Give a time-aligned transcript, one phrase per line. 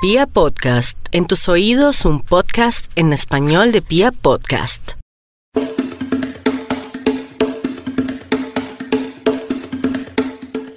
[0.00, 4.92] Pia Podcast, en tus oídos un podcast en español de Pia Podcast.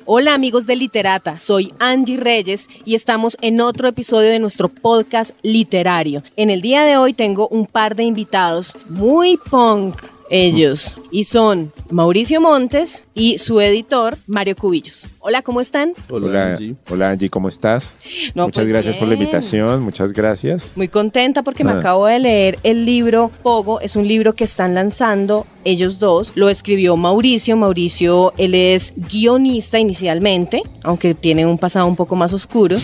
[0.03, 5.31] Hola amigos de Literata, soy Angie Reyes y estamos en otro episodio de nuestro podcast
[5.41, 6.21] literario.
[6.35, 9.95] En el día de hoy tengo un par de invitados muy punk
[10.29, 15.05] ellos y son Mauricio Montes y su editor Mario Cubillos.
[15.19, 15.93] Hola, ¿cómo están?
[16.09, 16.75] Hola, Angie.
[16.89, 17.91] Hola Angie, ¿cómo estás?
[18.35, 20.73] No, muchas pues gracias por la invitación, muchas gracias.
[20.75, 21.79] Muy contenta porque me Ah.
[21.79, 23.79] acabo de leer el libro Pogo.
[23.81, 26.33] Es un libro que están lanzando ellos dos.
[26.35, 27.55] Lo escribió Mauricio.
[27.55, 32.77] Mauricio, él es guionista inicialmente, aunque tiene un pasado un poco más oscuro,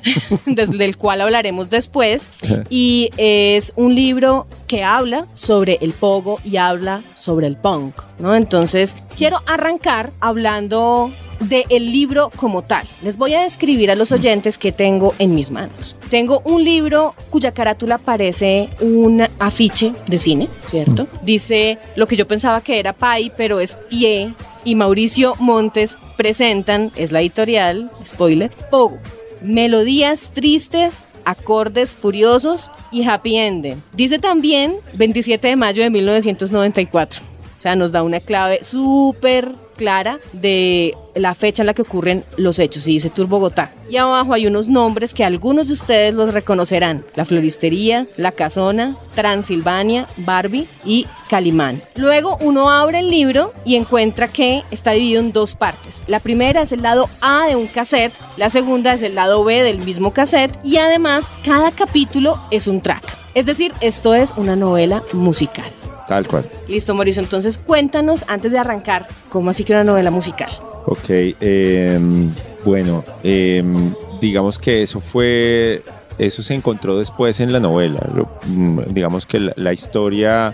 [0.46, 2.32] desde el cual hablaremos después.
[2.70, 8.34] Y es un libro que habla sobre el Pogo y habla sobre el punk, ¿no?
[8.34, 11.12] Entonces, quiero arrancar hablando
[11.48, 12.86] del libro como tal.
[13.02, 15.96] Les voy a describir a los oyentes que tengo en mis manos.
[16.10, 21.06] Tengo un libro cuya carátula parece un afiche de cine, ¿cierto?
[21.22, 24.34] Dice lo que yo pensaba que era Pai, pero es Pie.
[24.64, 28.98] Y Mauricio Montes presentan, es la editorial, spoiler, Pogo.
[29.42, 33.82] Melodías tristes, acordes furiosos y happy ending.
[33.92, 37.22] Dice también 27 de mayo de 1994.
[37.56, 39.48] O sea, nos da una clave súper
[39.82, 42.86] clara de la fecha en la que ocurren los hechos.
[42.86, 43.72] Y dice Tour Bogotá.
[43.90, 47.02] Y abajo hay unos nombres que algunos de ustedes los reconocerán.
[47.16, 51.82] La Floristería, La Casona, Transilvania, Barbie y Calimán.
[51.96, 56.04] Luego uno abre el libro y encuentra que está dividido en dos partes.
[56.06, 59.64] La primera es el lado A de un cassette, la segunda es el lado B
[59.64, 63.18] del mismo cassette y además cada capítulo es un track.
[63.34, 65.81] Es decir, esto es una novela musical.
[66.12, 66.44] Tal cual.
[66.68, 67.22] Listo, Mauricio.
[67.22, 70.50] Entonces cuéntanos, antes de arrancar, ¿cómo así que una novela musical?
[70.84, 72.28] Ok, em,
[72.66, 75.82] bueno, em, digamos que eso fue,
[76.18, 78.06] eso se encontró después en la novela.
[78.46, 80.52] Mm, digamos que la, la historia,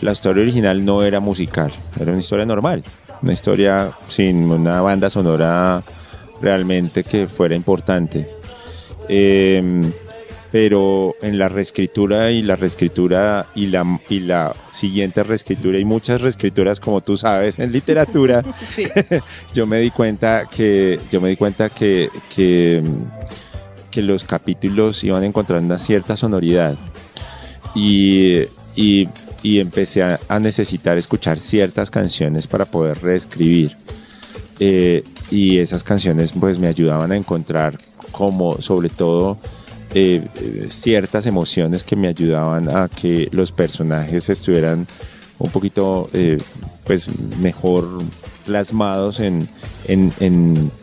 [0.00, 2.82] la historia original no era musical, era una historia normal,
[3.20, 5.82] una historia sin una banda sonora
[6.40, 8.26] realmente que fuera importante.
[9.10, 9.92] Em,
[10.56, 16.22] pero en la reescritura y la reescritura y la, y la siguiente reescritura y muchas
[16.22, 18.86] reescrituras como tú sabes en literatura Sí.
[19.52, 22.82] yo me di cuenta que yo me di cuenta que, que,
[23.90, 26.78] que los capítulos iban encontrando una cierta sonoridad
[27.74, 28.38] y,
[28.74, 29.10] y,
[29.42, 33.76] y empecé a, a necesitar escuchar ciertas canciones para poder reescribir
[34.58, 37.76] Eh, y esas canciones pues me ayudaban a encontrar
[38.10, 39.36] como sobre todo
[39.94, 44.86] eh, eh, ciertas emociones que me ayudaban a que los personajes estuvieran
[45.38, 46.38] un poquito eh,
[46.84, 47.08] pues
[47.40, 48.02] mejor
[48.44, 49.48] plasmados en,
[49.86, 50.12] en,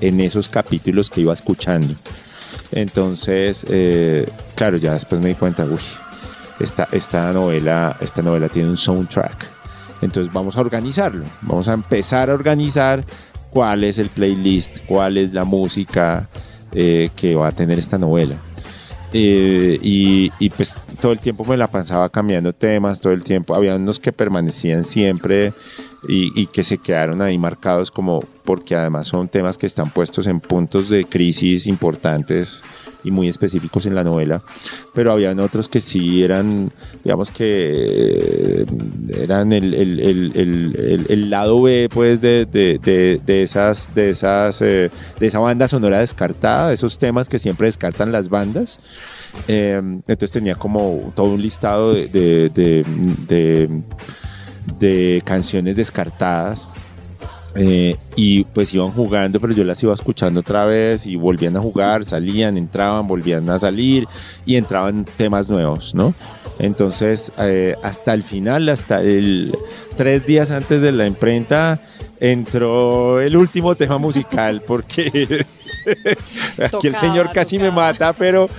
[0.02, 1.96] en- esos capítulos que iba escuchando.
[2.72, 3.66] Entonces,
[4.56, 5.80] claro, ya después me di cuenta, uy,
[6.60, 9.46] esta, esta, novela, esta novela tiene un soundtrack.
[10.02, 13.06] Entonces vamos a organizarlo, vamos a empezar a organizar
[13.52, 16.28] cuál es el playlist, cuál es la música
[16.72, 18.36] que va a tener esta novela.
[19.14, 23.56] Eh, y, pues todo el tiempo me la pasaba cambiando temas, todo el tiempo.
[23.56, 25.54] Había unos que permanecían siempre
[26.08, 30.28] y, y que se quedaron ahí marcados como porque además son temas que están puestos
[30.28, 32.64] en puntos de crisis importantes
[33.04, 34.42] y muy específicos en la novela.
[34.94, 36.72] Pero habían otros que sí eran,
[37.04, 38.66] digamos que eh,
[39.22, 44.62] eran el, el, el, el, lado B pues de, de, de, de esas, de esas,
[44.62, 48.80] eh, de esa banda sonora descartada, esos temas que siempre descartan las bandas.
[49.48, 52.06] Eh, entonces tenía como todo un listado de-
[54.80, 56.68] de canciones descartadas.
[57.56, 61.62] Eh, y pues iban jugando, pero yo las iba escuchando otra vez y volvían a
[61.62, 64.08] jugar, salían, entraban, volvían a salir
[64.46, 66.14] y entraban temas nuevos, ¿no?
[66.60, 69.56] Entonces, eh, hasta el final, hasta el
[69.98, 71.80] tres días antes de la imprenta,
[72.20, 75.46] entró el último tema musical, porque
[76.58, 78.50] aquí el señor casi me mata, pero,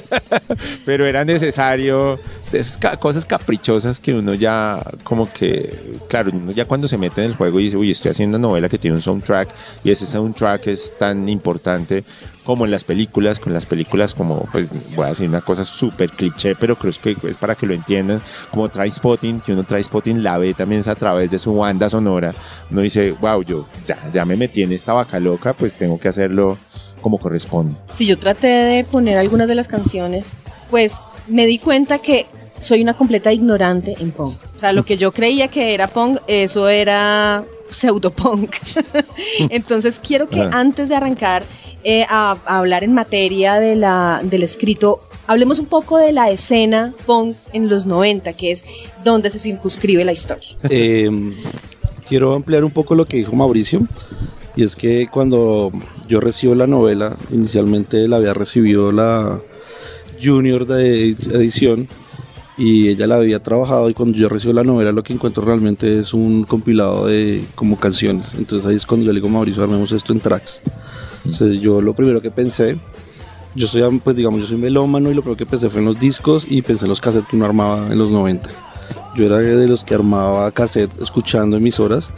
[0.84, 2.18] pero era necesario.
[2.52, 7.30] Esas cosas caprichosas que uno ya, como que, claro, uno ya cuando se mete en
[7.30, 9.48] el juego y dice, uy, estoy haciendo una novela que tiene un soundtrack
[9.82, 12.04] y ese soundtrack es tan importante
[12.46, 16.10] como en las películas, con las películas como, pues voy a decir una cosa súper
[16.10, 18.20] cliché, pero creo que es para que lo entiendan,
[18.52, 22.32] como Spotting, que uno Spotting la ve también es a través de su banda sonora,
[22.70, 26.08] uno dice, wow, yo ya, ya me metí en esta vaca loca, pues tengo que
[26.08, 26.56] hacerlo
[27.00, 27.74] como corresponde.
[27.92, 30.36] Si yo traté de poner algunas de las canciones,
[30.70, 32.26] pues me di cuenta que
[32.60, 34.38] soy una completa ignorante en punk.
[34.56, 38.54] O sea, lo que yo creía que era punk, eso era pseudopunk.
[39.50, 41.42] Entonces quiero que antes de arrancar
[41.88, 44.98] eh, a, a hablar en materia de la, del escrito,
[45.28, 48.64] hablemos un poco de la escena punk en los 90, que es
[49.04, 50.48] donde se circunscribe la historia.
[50.68, 51.08] Eh,
[52.08, 53.82] quiero ampliar un poco lo que dijo Mauricio,
[54.56, 55.70] y es que cuando
[56.08, 59.40] yo recibo la novela, inicialmente la había recibido la
[60.20, 61.86] Junior de edición,
[62.58, 66.00] y ella la había trabajado y cuando yo recibo la novela lo que encuentro realmente
[66.00, 69.92] es un compilado de como canciones entonces ahí es cuando yo le digo Mauricio armemos
[69.92, 70.62] esto en tracks
[71.26, 72.76] entonces yo lo primero que pensé
[73.54, 75.98] yo soy pues digamos yo soy melómano y lo primero que pensé fue en los
[75.98, 78.48] discos y pensé en los cassettes que uno armaba en los 90
[79.16, 82.10] yo era de los que armaba cassette escuchando emisoras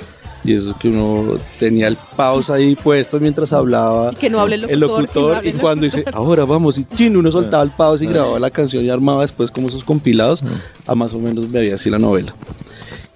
[0.44, 4.56] y eso que uno tenía el pausa ahí puesto mientras hablaba Y que no hable
[4.56, 7.16] el el locutor, locutor que no hable y el cuando dice ahora vamos y chin
[7.16, 10.42] uno soltaba el pause y grababa la canción y armaba después como esos compilados
[10.86, 12.34] a más o menos me había así la novela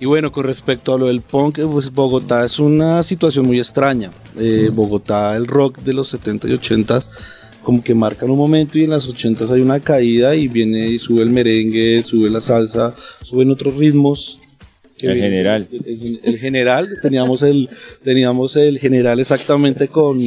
[0.03, 4.11] y bueno con respecto a lo del punk pues Bogotá es una situación muy extraña.
[4.39, 7.01] Eh, Bogotá el rock de los 70 y 80
[7.63, 10.99] como que marcan un momento y en las 80 hay una caída y viene y
[10.99, 14.41] sube el merengue sube la salsa suben otros ritmos
[15.01, 15.69] El viene- general.
[15.71, 17.69] el, el- el general, teníamos el,
[18.03, 20.21] teníamos el general exactamente con,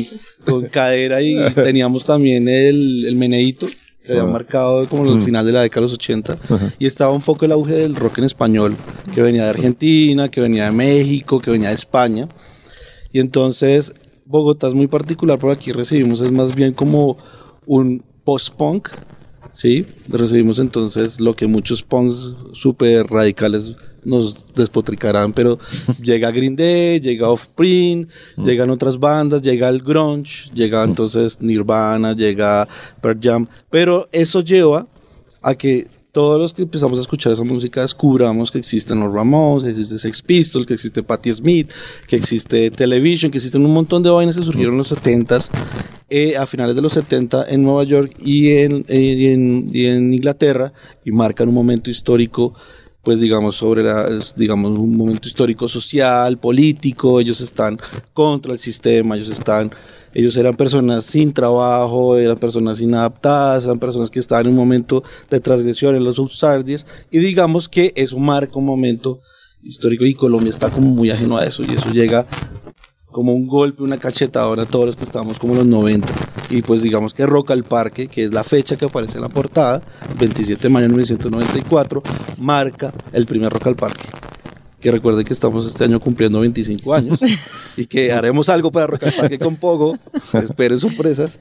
[0.45, 3.67] con cadera y teníamos también el, el meneíto
[4.05, 6.37] que había marcado como el final de la década de los 80
[6.79, 8.75] y estaba un poco el auge del rock en español
[9.13, 12.27] que venía de Argentina, que venía de México, que venía de España.
[13.11, 13.93] Y entonces
[14.25, 17.17] Bogotá es muy particular porque aquí recibimos es más bien como
[17.65, 18.89] un post-punk
[19.55, 23.73] Sí, recibimos entonces lo que muchos punks súper radicales
[24.03, 25.59] nos despotricarán, pero
[26.01, 32.67] llega Green Day, llega Offspring, llegan otras bandas, llega el grunge, llega entonces Nirvana, llega
[33.01, 34.87] Pearl Jam, pero eso lleva
[35.41, 39.65] a que todos los que empezamos a escuchar esa música descubramos que existen los Ramones,
[39.65, 41.69] que existe Sex Pistols, que existe Patti Smith,
[42.07, 45.49] que existe Television, que existen un montón de vainas que surgieron en los 70s,
[46.09, 50.13] eh, a finales de los 70 en Nueva York y en, y en, y en
[50.13, 50.71] Inglaterra
[51.03, 52.53] y marcan un momento histórico
[53.03, 54.07] pues digamos sobre la,
[54.37, 57.77] digamos un momento histórico social, político, ellos están
[58.13, 59.69] contra el sistema, ellos están
[60.15, 65.03] ellos eran personas sin trabajo, eran personas inadaptadas, eran personas que estaban en un momento
[65.29, 69.19] de transgresión en los outsiders y digamos que eso marca un momento
[69.61, 72.25] histórico y Colombia está como muy ajeno a eso y eso llega
[73.11, 76.07] como un golpe, una cachetadora a todos los que estamos como en los 90.
[76.49, 79.29] Y pues digamos que Rock al Parque, que es la fecha que aparece en la
[79.29, 79.81] portada,
[80.19, 82.03] 27 de mayo de 1994,
[82.39, 84.05] marca el primer Rock al Parque.
[84.85, 87.19] Que recuerden que estamos este año cumpliendo 25 años
[87.75, 89.97] y que haremos algo para Rock al Parque con Pogo,
[90.33, 91.39] esperen sorpresas.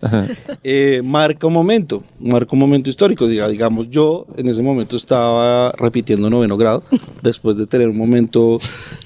[0.63, 3.29] Eh, marca un momento, marca un momento histórico.
[3.29, 6.85] Diga, digamos, yo en ese momento estaba repitiendo noveno grado,
[7.21, 8.61] después de tener un momento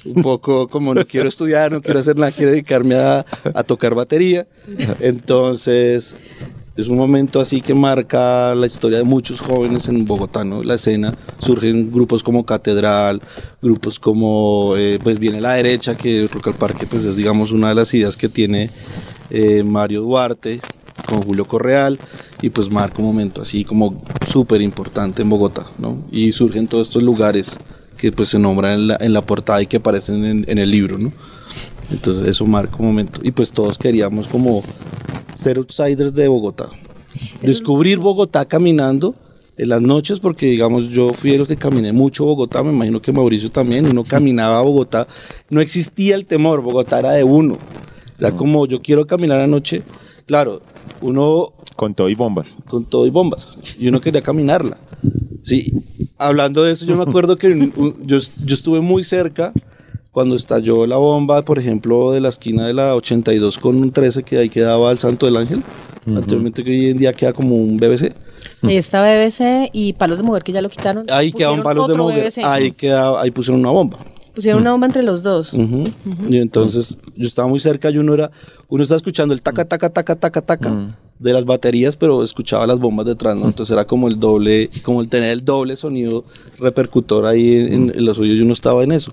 [0.04, 3.96] un poco como no quiero estudiar, no quiero hacer nada, quiero dedicarme a, a tocar
[3.96, 4.46] batería.
[5.00, 6.16] Entonces,
[6.78, 10.62] es un momento así que marca la historia de muchos jóvenes en Bogotá, ¿no?
[10.62, 13.20] La escena, surgen grupos como Catedral,
[13.60, 17.70] grupos como, eh, pues viene la derecha, que Rock al Parque, pues es digamos una
[17.70, 18.70] de las ideas que tiene
[19.30, 20.60] eh, Mario Duarte
[21.04, 21.98] con Julio Correal
[22.42, 26.04] y pues marca un momento así como súper importante en Bogotá, ¿no?
[26.12, 27.58] Y surgen todos estos lugares
[27.96, 31.12] que pues se nombran en la, portada y que aparecen en, en el libro, ¿no?
[31.90, 34.62] Entonces eso marca un momento y pues todos queríamos como
[35.38, 36.68] ser outsiders de Bogotá.
[37.42, 39.14] Descubrir Bogotá caminando
[39.56, 43.12] en las noches, porque digamos yo fui los que caminé mucho Bogotá, me imagino que
[43.12, 45.06] Mauricio también, uno caminaba a Bogotá,
[45.50, 47.56] no existía el temor, Bogotá era de uno,
[48.18, 49.82] era como yo quiero caminar anoche,
[50.26, 50.60] claro,
[51.00, 52.56] uno Con todo y bombas.
[52.68, 53.58] con todo y bombas.
[53.78, 54.78] Y uno quería caminarla.
[55.42, 55.72] Sí,
[56.18, 59.52] hablando de eso, yo me acuerdo que un- un- yo, yo estuve muy cerca
[60.12, 64.22] cuando estalló la bomba, por ejemplo, de la esquina de la 82 con un 13
[64.22, 65.62] que ahí quedaba el Santo del Ángel.
[66.06, 68.14] Anteriormente que hoy en día queda como un BBC.
[68.62, 71.06] Ahí está BBC y Palos de Mujer que ya lo quitaron.
[71.10, 72.24] Ahí quedaban palos de mujer.
[72.24, 72.38] BBC.
[72.44, 73.98] Ahí, quedaba, ahí pusieron una bomba.
[74.34, 75.52] Pusieron una bomba entre los dos.
[75.52, 78.30] Y entonces yo estaba muy cerca y uno era,
[78.68, 82.78] uno estaba escuchando el taca, taca, taca, taca, taca de las baterías, pero escuchaba las
[82.78, 83.46] bombas detrás, ¿no?
[83.46, 86.24] Entonces era como el doble, como el tener el doble sonido
[86.58, 89.12] repercutor ahí en, en los oídos y uno estaba en eso.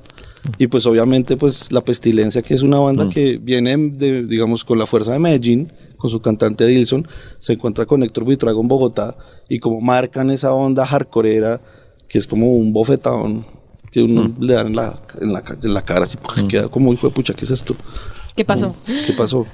[0.57, 4.77] Y pues obviamente pues La Pestilencia, que es una banda que viene de, digamos, con
[4.77, 7.07] la fuerza de Medellín, con su cantante Dilson,
[7.39, 9.15] se encuentra con Héctor Buitrago en Bogotá
[9.49, 11.59] y como marcan esa onda hardcoreera,
[12.07, 13.45] que es como un bofetón
[13.91, 16.93] que uno le dan en la, en la, ca- en la cara, así, queda como,
[16.93, 17.75] hijo de pucha, ¿qué es esto?
[18.35, 18.75] ¿Qué pasó?
[19.05, 19.47] ¿Qué pasó?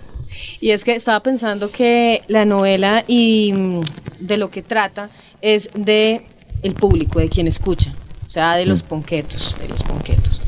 [0.60, 3.82] Y es que estaba pensando que la novela y mm,
[4.20, 5.10] de lo que trata
[5.42, 6.22] es de
[6.64, 7.94] el público, de quien escucha,
[8.26, 10.41] o sea, de los ponquetos, de los ponquetos.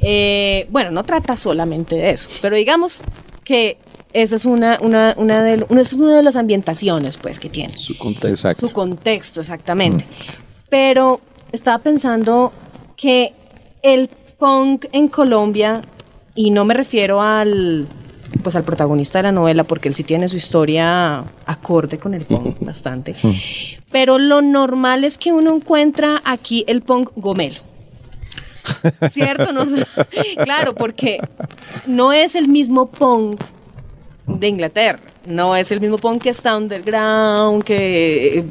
[0.00, 3.00] Eh, bueno, no trata solamente de eso, pero digamos
[3.44, 3.78] que
[4.12, 7.48] esa es una, una, una de, una, esa es una de las ambientaciones pues que
[7.48, 7.76] tiene.
[7.76, 8.28] Su contexto.
[8.28, 8.68] Exacto.
[8.68, 10.06] Su contexto, exactamente.
[10.68, 11.20] Pero
[11.52, 12.52] estaba pensando
[12.96, 13.32] que
[13.82, 15.82] el punk en Colombia,
[16.34, 17.88] y no me refiero al
[18.42, 22.24] pues al protagonista de la novela, porque él sí tiene su historia acorde con el
[22.24, 23.16] punk bastante.
[23.90, 27.60] Pero lo normal es que uno encuentra aquí el punk gomelo.
[29.10, 29.52] ¿Cierto?
[29.52, 29.64] No.
[30.42, 31.18] Claro, porque
[31.86, 33.40] no es el mismo punk
[34.26, 35.00] de Inglaterra.
[35.26, 38.44] No es el mismo punk que está underground, que eh,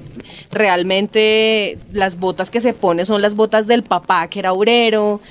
[0.51, 5.21] realmente las botas que se pone son las botas del papá que era obrero,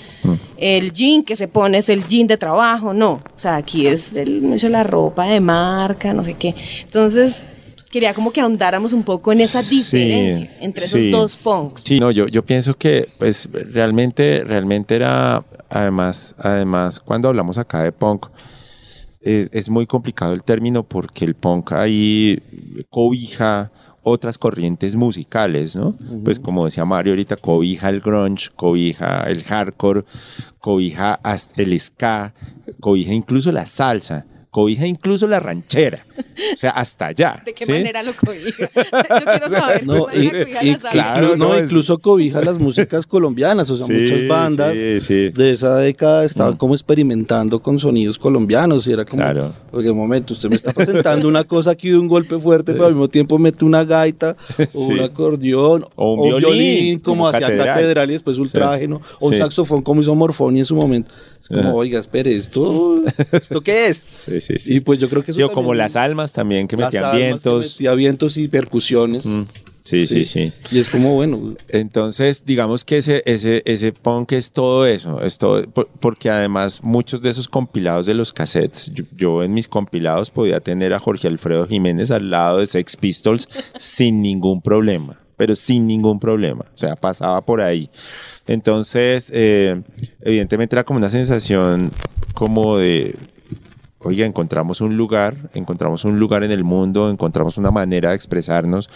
[0.56, 3.20] el jean que se pone es el jean de trabajo, no.
[3.34, 6.54] O sea, aquí es el, la ropa de marca, no sé qué.
[6.82, 7.44] Entonces,
[7.92, 11.10] quería como que ahondáramos un poco en esa Sí, diferencia entre esos sí.
[11.10, 11.82] dos punks.
[11.82, 17.82] Sí, no, yo, yo pienso que pues realmente, realmente era, además, además, cuando hablamos acá
[17.82, 18.26] de punk,
[19.20, 22.40] es, es muy complicado el término porque el punk ahí
[22.90, 23.70] cobija
[24.04, 25.94] otras corrientes musicales, ¿no?
[26.24, 30.02] Pues como decía Mario ahorita, cobija el grunge, cobija el hardcore,
[30.58, 31.20] cobija
[31.56, 32.34] el ska,
[32.80, 36.04] cobija incluso la salsa, cobija incluso la ranchera,
[36.54, 37.42] o sea, hasta allá.
[37.46, 37.72] ¿De qué ¿sí?
[37.72, 38.68] manera lo cobija?
[38.76, 39.86] Yo quiero saber.
[39.86, 40.06] No,
[41.36, 45.30] no, es- incluso cobija las músicas colombianas, o sea, Sí, muchas bandas sí, sí.
[45.30, 49.54] de esa década estaban como experimentando con sonidos colombianos y era como, Claro.
[49.70, 52.84] porque un momento, usted me está presentando una cosa aquí de un golpe fuerte, pero
[52.86, 54.36] al mismo tiempo mete una gaita
[54.74, 54.92] o Sí.
[54.92, 57.66] un acordeón O un violín, como como hacía catedral.
[57.74, 58.10] catedral.
[58.10, 59.38] y después ultrágeno, o un Sí.
[59.38, 61.10] saxofón como hizo Morfoni en su momento.
[61.40, 63.96] Es como, oiga, espere, ¿esto, ¿esto qué es?
[63.98, 64.74] Sí, sí, sí.
[64.76, 67.16] Y pues yo creo que eso Sí, o como las almas también que metían almas
[67.18, 67.74] que vientos.
[67.76, 69.24] metía vientos y percusiones.
[69.26, 69.42] Mm,
[69.84, 70.52] Sí, sí, sí.
[70.70, 75.38] Y es como, bueno, Entonces, digamos que ese, ese, ese punk es todo eso, es
[75.38, 79.66] todo, por- porque además muchos de esos compilados de los cassettes, yo, yo en mis
[79.66, 83.48] compilados podía tener a Jorge Alfredo Jiménez al lado de Sex Pistols
[83.80, 87.90] sin ningún problema, pero sin ningún problema, o sea, pasaba por ahí.
[88.46, 89.82] Entonces, eh,
[90.20, 91.90] evidentemente era como una sensación
[92.34, 93.16] como de,
[94.04, 98.90] oiga, encontramos un lugar, encontramos un lugar en el mundo, encontramos una manera de expresarnos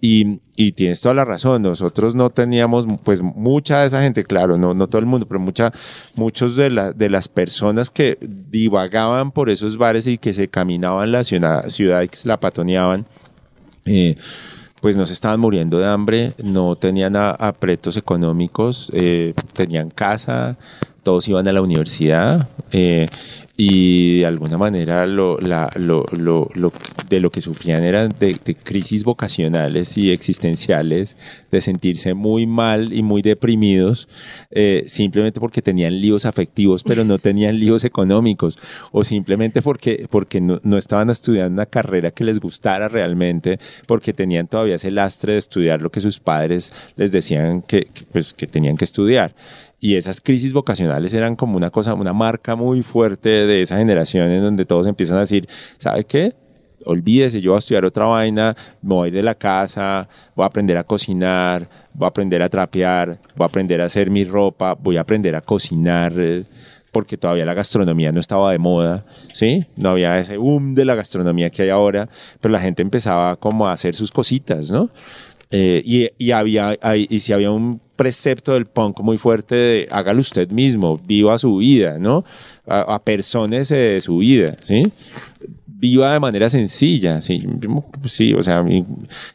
[0.00, 4.58] y, y tienes toda la razón, nosotros no teníamos pues mucha de esa gente, claro,
[4.58, 5.72] no, todo el mundo, pero mucha,
[6.14, 11.12] muchos de, la, de las personas que divagaban por esos bares y que se caminaban
[11.12, 13.06] la ciudad, ciudad y que se la patoneaban,
[13.86, 14.16] eh,
[14.80, 20.58] pues no se estaban muriendo de hambre, no tenían apretos económicos, eh, tenían casa,
[21.06, 23.06] todos iban a la universidad eh,
[23.56, 26.72] y de alguna manera lo, la- lo- lo- lo-
[27.08, 31.16] de lo que sufrían eran de, de crisis vocacionales y existenciales,
[31.52, 34.08] de sentirse muy mal y muy deprimidos,
[34.50, 38.58] eh, simplemente porque tenían líos afectivos, pero no tenían líos económicos,
[38.90, 44.12] o simplemente porque, porque no, no estaban estudiando una carrera que les gustara realmente, porque
[44.12, 48.34] tenían todavía ese lastre de estudiar lo que sus padres les decían que, que, pues,
[48.34, 49.34] que tenían que estudiar.
[49.78, 54.30] Y esas crisis vocacionales eran como una cosa, una marca muy fuerte de esa generación
[54.30, 56.34] en donde todos empiezan a decir, ¿sabe qué?
[56.86, 60.78] olvídese, yo voy a estudiar otra vaina, me voy de la casa, voy a aprender
[60.78, 64.96] a cocinar, voy a aprender a trapear, voy a aprender a hacer mi ropa, voy
[64.96, 66.44] a aprender a cocinar, eh,
[66.92, 69.04] porque todavía la gastronomía no estaba de moda,
[69.34, 69.66] ¿sí?
[69.76, 72.08] No había ese boom de la gastronomía que hay ahora,
[72.40, 74.88] pero la gente empezaba como a hacer sus cositas, ¿no?
[75.50, 76.76] Eh, y, y había,
[77.08, 81.56] y si había un precepto del punk muy fuerte de hágalo usted mismo, viva su
[81.56, 82.24] vida, ¿no?
[82.66, 84.82] A, apersónese de su vida, ¿sí?
[85.66, 87.46] Viva de manera sencilla, ¿sí?
[88.06, 88.64] Sí, o sea,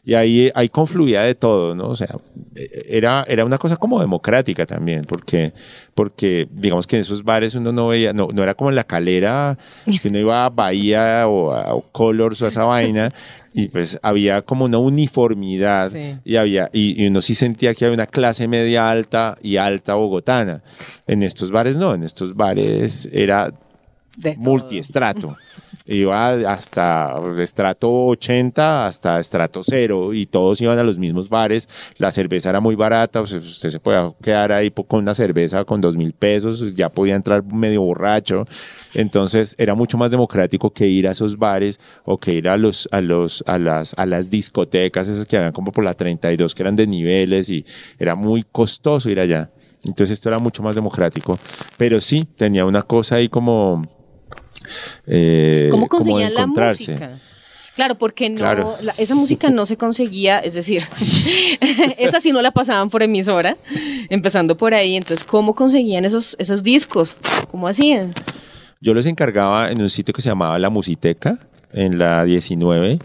[0.04, 1.88] y, ahí, ahí confluía de todo, ¿no?
[1.88, 2.16] O sea,
[2.56, 5.52] eh, era, era una cosa como democrática también, porque,
[5.94, 8.84] porque digamos que en esos bares uno no veía, no, no era como en la
[8.84, 9.56] calera,
[10.02, 13.12] que uno iba a Bahía o a o Colors o a esa vaina,
[13.54, 16.16] y pues había como una uniformidad Sí.
[16.24, 19.94] y había y, y uno sí sentía que había una clase media alta y alta
[19.94, 20.62] bogotana.
[21.06, 23.52] En estos bares no, en estos bares era
[24.36, 25.36] Multiestrato.
[25.84, 31.68] Iba hasta estrato 80 hasta estrato 0 y todos iban a los mismos bares.
[31.98, 35.96] La cerveza era muy barata, usted se podía quedar ahí con una cerveza con dos
[35.96, 38.44] mil pesos, ya podía entrar medio borracho.
[38.94, 42.88] Entonces era mucho más democrático que ir a esos bares o que ir a los
[42.92, 46.62] a los a las a las discotecas esas que habían como por la 32 que
[46.62, 47.66] eran de niveles y
[47.98, 49.50] era muy costoso ir allá.
[49.84, 51.36] Entonces esto era mucho más democrático,
[51.76, 54.01] pero sí tenía una cosa ahí como
[55.06, 57.18] eh, ¿Cómo conseguían la música?
[57.74, 58.76] Claro, porque no, Claro.
[58.82, 60.82] la- esa música no se conseguía, es decir,
[61.98, 63.56] esa sí no la pasaban por emisora,
[64.10, 64.94] empezando por ahí.
[64.96, 67.16] Entonces, ¿cómo conseguían esos, esos discos?
[67.50, 68.12] ¿Cómo hacían?
[68.80, 71.38] Yo los encargaba en un sitio que se llamaba La Musiteca,
[71.72, 72.98] en la 19,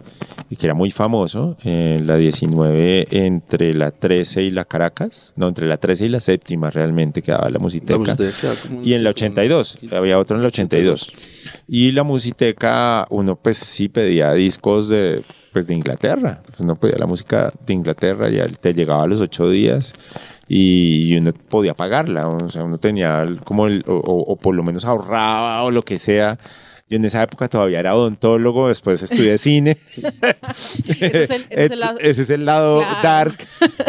[0.58, 5.68] que era muy famoso, en la 19 entre la 13 y la Caracas, no, entre
[5.68, 7.94] la 13 y la séptima realmente quedaba la Musiteca.
[7.94, 11.14] La Musiteca y en la un- 82, había otro en la 82.
[11.68, 15.22] Y la Musiteca, uno pues sí pedía discos de,
[15.54, 19.20] pues, de Inglaterra, pues, uno pedía la música de Inglaterra, ya te llegaba a los
[19.20, 19.94] ocho días
[20.48, 24.64] y uno podía pagarla, o sea, uno tenía como el, o, o- o por lo
[24.64, 26.38] menos ahorraba o lo que sea.
[26.90, 29.76] Yo en esa época todavía era odontólogo, después estudié cine.
[30.88, 33.00] Ese es el- ese es el lado- Ese es el lado Claro.
[33.04, 33.38] dark.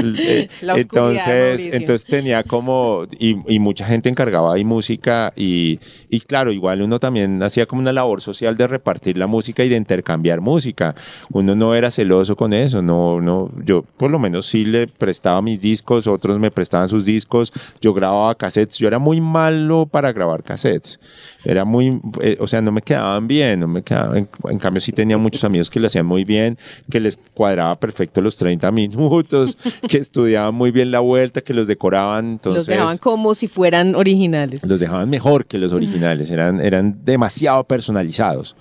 [0.62, 1.72] La entonces, Mauricio.
[1.74, 5.78] entonces tenía como, y, y mucha gente encargaba ahí música y,
[6.10, 9.68] y claro, igual uno también hacía como una labor social de repartir la música y
[9.68, 10.94] de intercambiar música.
[11.30, 15.40] Uno no era celoso con eso, no, no, yo por lo menos sí le prestaba
[15.42, 20.12] mis discos, otros me prestaban sus discos, yo grababa cassettes, yo era muy malo para
[20.12, 20.98] grabar cassettes,
[21.44, 24.80] era muy, eh, o sea, no me quedaban bien, no me quedaban, en, en cambio
[24.80, 26.57] sí tenía muchos amigos que lo hacían muy bien,
[26.90, 31.68] que les cuadraba perfecto los 30 minutos, que estudiaban muy bien la vuelta, que los
[31.68, 34.64] decoraban, entonces los dejaban como si fueran originales.
[34.64, 38.57] los dejaban mejor que los originales, eran, eran demasiado personalizados.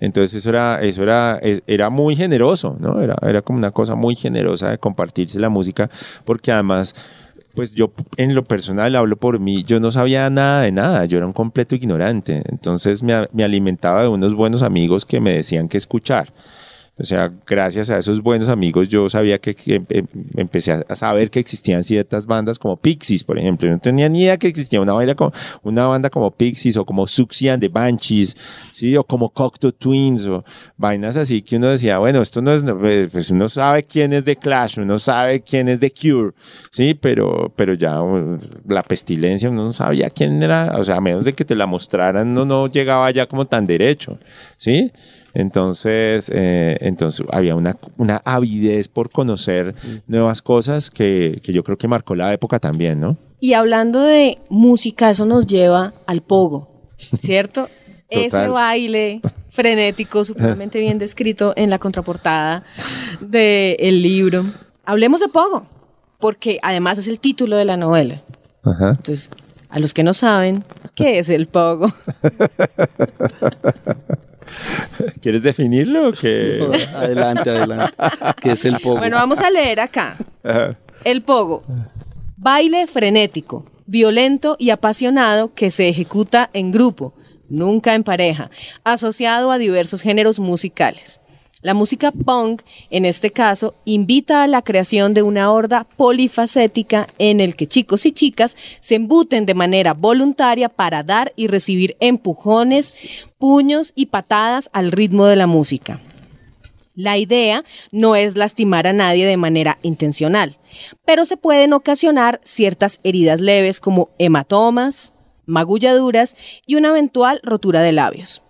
[0.00, 3.02] Entonces eso era, eso era, era muy generoso, ¿no?
[3.02, 5.90] Era, era como una cosa muy generosa de compartirse la música,
[6.24, 6.94] porque además,
[7.58, 11.16] pues yo en lo personal hablo por mí, yo no sabía nada de nada, yo
[11.16, 12.44] era un completo ignorante.
[12.48, 16.32] Entonces me, me alimentaba de unos buenos amigos que me decían qué escuchar.
[16.98, 21.30] O sea, gracias a esos buenos amigos yo sabía que, em- em- empecé a, saber
[21.30, 23.68] que existían ciertas bandas como Pixies, por ejemplo.
[23.68, 26.84] Yo no tenía ni idea que existía una, banda como, una banda como Pixies o
[26.84, 28.36] como Suxian de Banshees,
[28.72, 28.96] ¿sí?
[28.96, 30.44] O como Cocteau Twins o
[30.76, 34.24] vainas así que uno decía, bueno, esto no es, pues pues uno sabe quién es
[34.24, 36.32] de Clash, uno sabe quién es de Cure,
[36.70, 36.94] ¿sí?
[36.94, 41.24] Pero, pero ya uh, la pestilencia uno no sabía quién era, o sea, a menos
[41.24, 44.18] de que te la mostraran, no, no llegaba ya como tan derecho,
[44.56, 44.90] ¿sí?
[45.38, 49.76] Entonces, eh, entonces había una, una avidez por conocer
[50.08, 53.16] nuevas cosas que, que yo creo que marcó la época también, ¿no?
[53.38, 56.82] Y hablando de música, eso nos lleva al pogo,
[57.18, 57.68] ¿cierto?
[58.10, 62.64] Ese baile frenético, supremamente bien descrito en la contraportada
[63.20, 64.44] del libro.
[64.84, 65.68] Hablemos de pogo,
[66.18, 68.22] porque además es el título de la novela.
[68.64, 68.90] Ajá.
[68.90, 69.30] Entonces,
[69.68, 70.64] a los que no saben,
[70.96, 71.92] ¿qué es el pogo?
[75.22, 76.66] ¿Quieres definirlo o qué?
[76.94, 77.94] Adelante, adelante.
[78.40, 78.98] Que es el pogo.
[78.98, 80.16] Bueno, vamos a leer acá.
[80.42, 80.76] Ajá.
[81.04, 81.62] El pogo.
[82.36, 87.14] Baile frenético, violento y apasionado que se ejecuta en grupo,
[87.48, 88.50] nunca en pareja,
[88.84, 91.20] asociado a diversos géneros musicales.
[91.60, 97.40] La música punk, en este caso, invita a la creación de una horda polifacética en
[97.40, 103.26] el que chicos y chicas se embuten de manera voluntaria para dar y recibir empujones,
[103.38, 106.00] puños y patadas al ritmo de la música.
[106.94, 110.58] La idea no es lastimar a nadie de manera intencional,
[111.04, 115.12] pero se pueden ocasionar ciertas heridas leves como hematomas,
[115.44, 118.42] magulladuras y una eventual rotura de labios.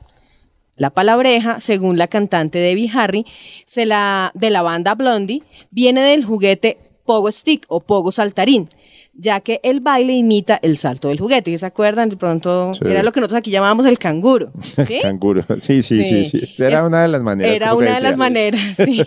[0.79, 3.27] La palabreja, según la cantante Debbie Harry,
[3.67, 8.69] se la, de la banda Blondie, viene del juguete Pogo Stick o Pogo Saltarín,
[9.15, 11.57] ya que el baile imita el salto del juguete.
[11.59, 12.09] ¿Se acuerdan?
[12.11, 12.81] De pronto Sí.
[12.87, 14.53] era lo que nosotros aquí llamábamos el canguro.
[14.87, 15.01] ¿sí?
[15.03, 15.45] Canguro.
[15.59, 16.63] Sí, sí, sí, sí.
[16.63, 17.53] Era Es- una de las maneras.
[17.57, 19.03] Era una de las maneras, sí.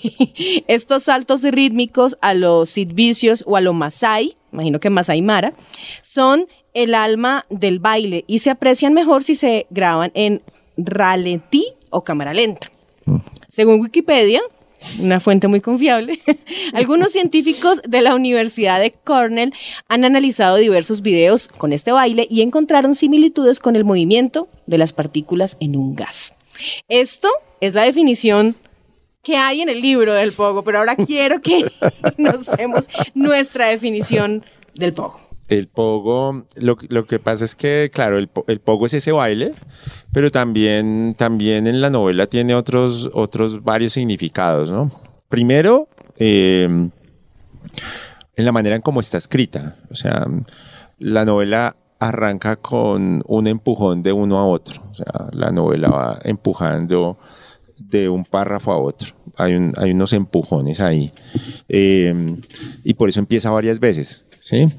[0.67, 5.53] Estos saltos rítmicos a los sidvicios o a lo masai, imagino que masai mara,
[6.01, 10.41] son el alma del baile y se aprecian mejor si se graban en
[10.85, 12.71] ralentí o cámara lenta.
[13.49, 14.41] Según Wikipedia,
[14.99, 16.19] una fuente muy confiable,
[16.73, 19.53] algunos científicos de la Universidad de Cornell
[19.87, 24.93] han analizado diversos videos con este baile y encontraron similitudes con el movimiento de las
[24.93, 26.35] partículas en un gas.
[26.87, 28.55] Esto es la definición
[29.23, 31.71] que hay en el libro del pogo, pero ahora quiero que
[32.17, 35.30] nos demos nuestra definición del pogo.
[35.51, 39.53] El pogo, lo, que pasa es que, claro, el, po- el pogo es ese baile,
[40.13, 44.91] pero también, también en la novela tiene otros, otros varios significados, ¿no?
[45.27, 46.67] Primero, eh,
[48.35, 49.75] en la manera en cómo está escrita.
[49.89, 50.25] O sea,
[50.99, 54.81] la novela arranca con un empujón de uno a otro.
[54.89, 57.17] O sea, la novela va empujando
[57.77, 59.13] de un párrafo a otro.
[59.37, 61.11] Hay, un- hay unos empujones ahí.
[61.67, 62.37] Eh,
[62.83, 64.69] y por eso empieza varias veces, ¿sí?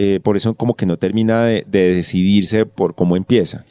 [0.00, 3.64] Eh, por eso como que no termina de, de decidirse por cómo empieza.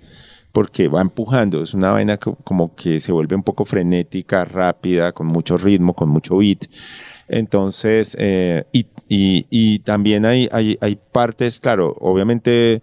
[0.52, 5.14] Porque va empujando, es una vaina co- como que se vuelve un poco frenética, rápida,
[5.14, 6.66] con mucho ritmo, con mucho beat.
[7.30, 8.66] Entonces, eh,
[9.10, 12.82] y, también hay, hay, hay partes, claro, obviamente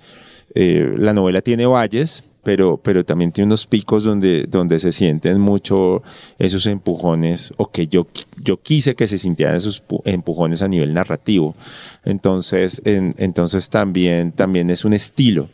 [0.54, 5.40] eh, la novela tiene valles, pero, pero también tiene unos picos donde, donde se sienten
[5.40, 6.02] mucho
[6.38, 8.06] esos empujones, o que yo,
[8.42, 11.56] yo quise que se sintieran esos empujones a nivel narrativo.
[12.04, 15.48] Entonces, entonces también, también es un estilo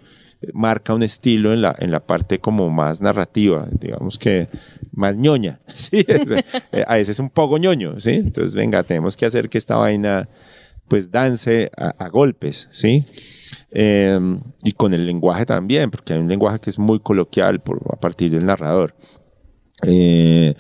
[0.55, 4.49] marca un estilo en la, en la parte como más narrativa, digamos que
[4.93, 6.05] más ñoña, ¿sí?
[6.87, 8.13] a veces es un poco ñoño, ¿sí?
[8.13, 10.29] Entonces, venga, tenemos que hacer que esta vaina
[10.91, 13.05] pues dance a, golpes, ¿sí?
[13.71, 17.97] Em, y con el lenguaje también, porque hay un lenguaje que es muy coloquial a
[17.97, 18.97] partir del narrador.
[19.87, 20.55] Eh,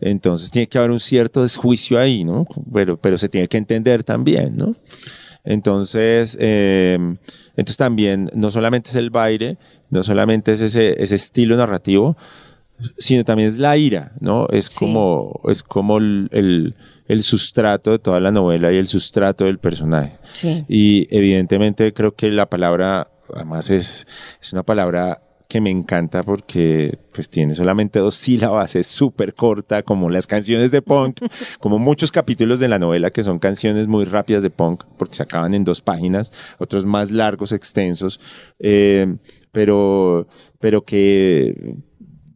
[0.00, 2.48] entonces tiene que haber un cierto desjuicio ahí, ¿no?
[2.74, 4.74] Pero, pero se tiene que entender también, ¿no?
[5.44, 7.18] Entonces, em,
[7.50, 9.56] entonces también no solamente es el baile,
[9.88, 12.16] no solamente es ese, ese estilo narrativo,
[12.98, 14.48] sino también es la ira, ¿no?
[14.48, 16.74] Es como, es como el,
[17.08, 20.18] el, sustrato de toda la novela y el sustrato del personaje.
[20.32, 20.64] Sí.
[20.68, 24.06] Y evidentemente creo que la palabra, además es,
[24.40, 29.82] es una palabra que me encanta porque pues tiene solamente dos sílabas, es súper corta,
[29.82, 31.20] como las canciones de punk,
[31.60, 35.22] como muchos capítulos de la novela que son canciones muy rápidas de punk, porque se
[35.22, 38.20] acaban en dos páginas, otros más largos, extensos,
[38.58, 39.16] eh,
[39.52, 40.26] pero,
[40.58, 41.76] pero que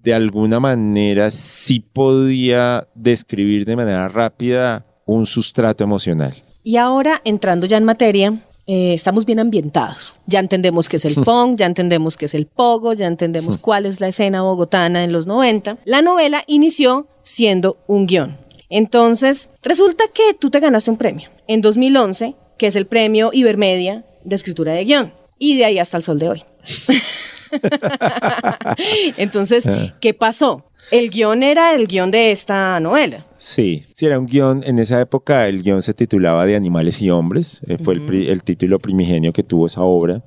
[0.03, 6.43] de alguna manera sí podía describir de manera rápida un sustrato emocional.
[6.63, 10.15] Y ahora, entrando ya en materia, eh, estamos bien ambientados.
[10.27, 13.87] Ya entendemos qué es el punk, ya entendemos qué es el pogo, ya entendemos cuál
[13.87, 15.79] es la escena bogotana en los 90.
[15.85, 18.39] La novela inició siendo un guion.
[18.69, 24.05] Entonces, resulta que tú te ganaste un premio en 2011, que es el premio Ibermedia
[24.23, 25.15] de escritura de guion.
[25.39, 26.45] Y de ahí hasta el sol de hoy.
[29.17, 29.97] Entonces, ah.
[30.01, 30.71] ¿qué pasó?
[30.91, 33.27] El guion era el guion de esta novela.
[33.39, 34.63] Sí, sí, era un guion.
[34.65, 37.61] En esa época el guion se titulaba De Animales y Hombres.
[37.67, 40.23] Eh, fue el, título primigenio que tuvo esa obra.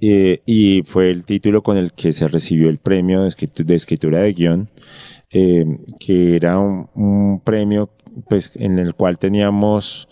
[0.00, 4.32] Eh, y fue el título con el que se recibió el premio de, escritura de
[4.34, 4.68] guion,
[5.30, 5.64] eh,
[5.98, 7.88] que era un, premio
[8.28, 10.08] pues, en el cual teníamos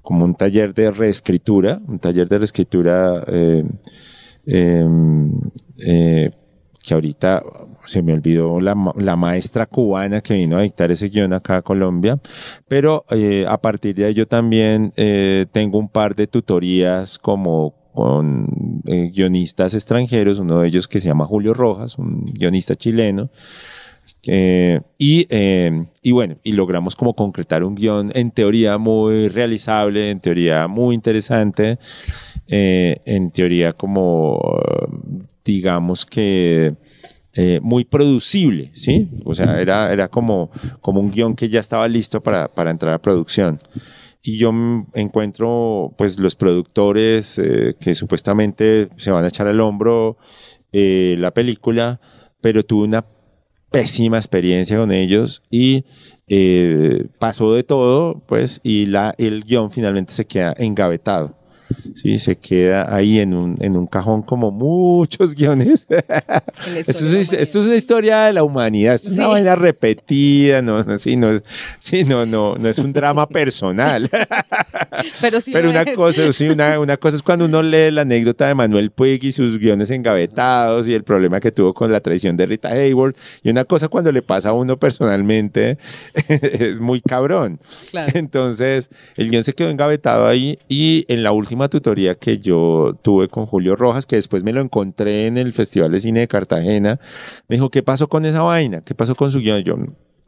[0.00, 3.24] como un taller de reescritura, un taller de reescritura
[6.84, 7.42] que ahorita
[7.86, 8.74] se me olvidó la,
[9.16, 12.18] maestra cubana que vino a dictar ese guion acá a Colombia,
[12.68, 17.74] pero eh, a partir de ahí yo también eh, tengo un par de tutorías como
[17.92, 23.30] con eh, guionistas extranjeros, uno de ellos que se llama Julio Rojas, un guionista chileno,
[24.26, 30.66] y, y, bueno, y logramos como concretar un guion en teoría muy realizable, en teoría
[30.66, 31.78] muy interesante,
[32.46, 34.40] en teoría como
[35.44, 36.74] digamos que
[37.36, 39.08] eh, muy producible, ¿sí?
[39.24, 42.94] O sea, era, era como, como un guion que ya estaba listo para, para entrar
[42.94, 43.60] a producción.
[44.22, 44.52] Y yo
[44.94, 50.16] encuentro, pues, los productores eh, que supuestamente se van a echar al hombro
[50.72, 52.00] eh, la película,
[52.40, 53.04] pero tuve una
[53.74, 55.84] pésima experiencia con ellos y
[57.18, 61.36] pasó de todo, pues, y la, el guion finalmente se queda engavetado.
[61.94, 65.86] Sí, se queda ahí en un, en un cajón como muchos guiones.
[66.76, 70.98] esto, es, esto, es, una historia de la humanidad, es una vaina repetida, no, no,
[70.98, 71.40] sí, no,
[71.80, 74.10] sí, no, no, no es un drama personal.
[75.20, 78.46] Pero, sí Pero una, cosa, sí, una, una cosa es cuando uno lee la anécdota
[78.46, 82.36] de Manuel Puig y sus guiones engavetados y el problema que tuvo con la traición
[82.36, 85.78] de Rita Hayworth, y una cosa cuando le pasa a uno personalmente
[86.28, 87.58] es muy cabrón.
[88.14, 93.28] Entonces, el guion se quedó engavetado ahí y en la última tutoría que yo tuve
[93.28, 97.00] con Julio Rojas, que después me lo encontré en el Festival de Cine de Cartagena,
[97.48, 98.82] me dijo, ¿qué pasó con esa vaina?
[98.82, 99.62] ¿Qué pasó con su guion?
[99.62, 99.76] Yo,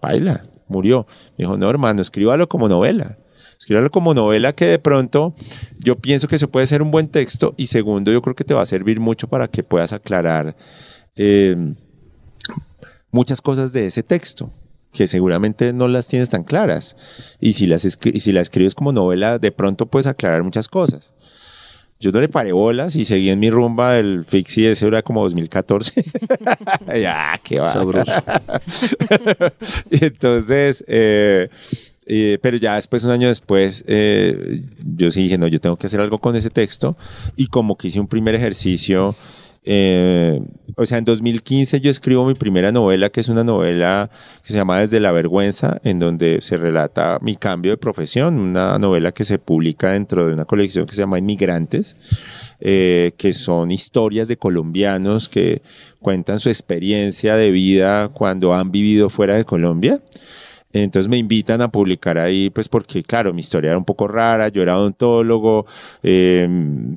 [0.01, 1.07] baila, murió.
[1.39, 3.19] Me dijo, no, hermano, escríbalo como novela.
[3.59, 5.35] Escríbalo como novela que de pronto
[5.79, 8.53] yo pienso que se puede ser un buen texto y segundo, yo creo que te
[8.53, 10.55] va a servir mucho para que puedas aclarar
[11.15, 11.57] eh,
[13.11, 14.51] muchas cosas de ese texto
[14.97, 16.97] que seguramente no las tienes tan claras.
[17.39, 21.15] Y si las, y si las escribes como novela, de pronto puedes aclarar muchas cosas.
[22.01, 25.23] Yo no le paré bolas y seguí en mi rumba del Fixie, ese era como
[25.23, 26.05] 2014.
[27.01, 27.73] ya, qué va.
[29.91, 31.49] entonces, eh,
[32.07, 34.63] eh, pero ya después, un año después, eh,
[34.97, 36.97] yo sí dije, no, yo tengo que hacer algo con ese texto.
[37.35, 39.15] Y como que hice un primer ejercicio
[39.69, 40.41] eh,
[40.77, 44.11] o sea, en 2015 yo escribo mi primera novela, que es una novela
[44.45, 48.79] que se llama Desde la Vergüenza, en donde se relata mi cambio de profesión, una
[48.79, 51.97] novela que se publica dentro de una colección que se llama Inmigrantes,
[52.61, 55.63] eh, que son historias de colombianos que
[55.99, 60.01] cuentan su experiencia de vida cuando han vivido fuera de Colombia.
[60.83, 64.49] Entonces me invitan a publicar ahí, pues porque, claro, mi historia era un poco rara,
[64.49, 65.67] yo era odontólogo,
[66.03, 66.49] eh,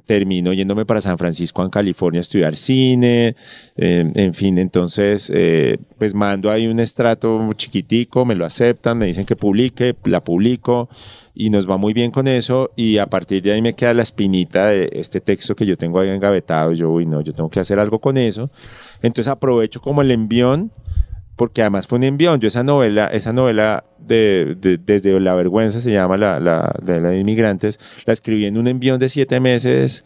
[0.05, 3.35] termino yéndome para San Francisco, en California, a estudiar cine,
[3.77, 9.05] eh, en fin, entonces, eh, pues mando ahí un estrato chiquitico, me lo aceptan, me
[9.05, 10.89] dicen que publique, la publico
[11.33, 14.03] y nos va muy bien con eso y a partir de ahí me queda la
[14.03, 17.61] espinita de este texto que yo tengo ahí engavetado, yo, uy, no, yo tengo que
[17.61, 18.49] hacer algo con eso.
[19.01, 20.71] Entonces aprovecho como el envión
[21.39, 22.41] porque además fue un envión.
[22.41, 27.11] Yo esa novela, esa novela de, desde la vergüenza se llama la, la de la
[27.11, 30.03] de inmigrantes, la escribí en un envión de siete meses.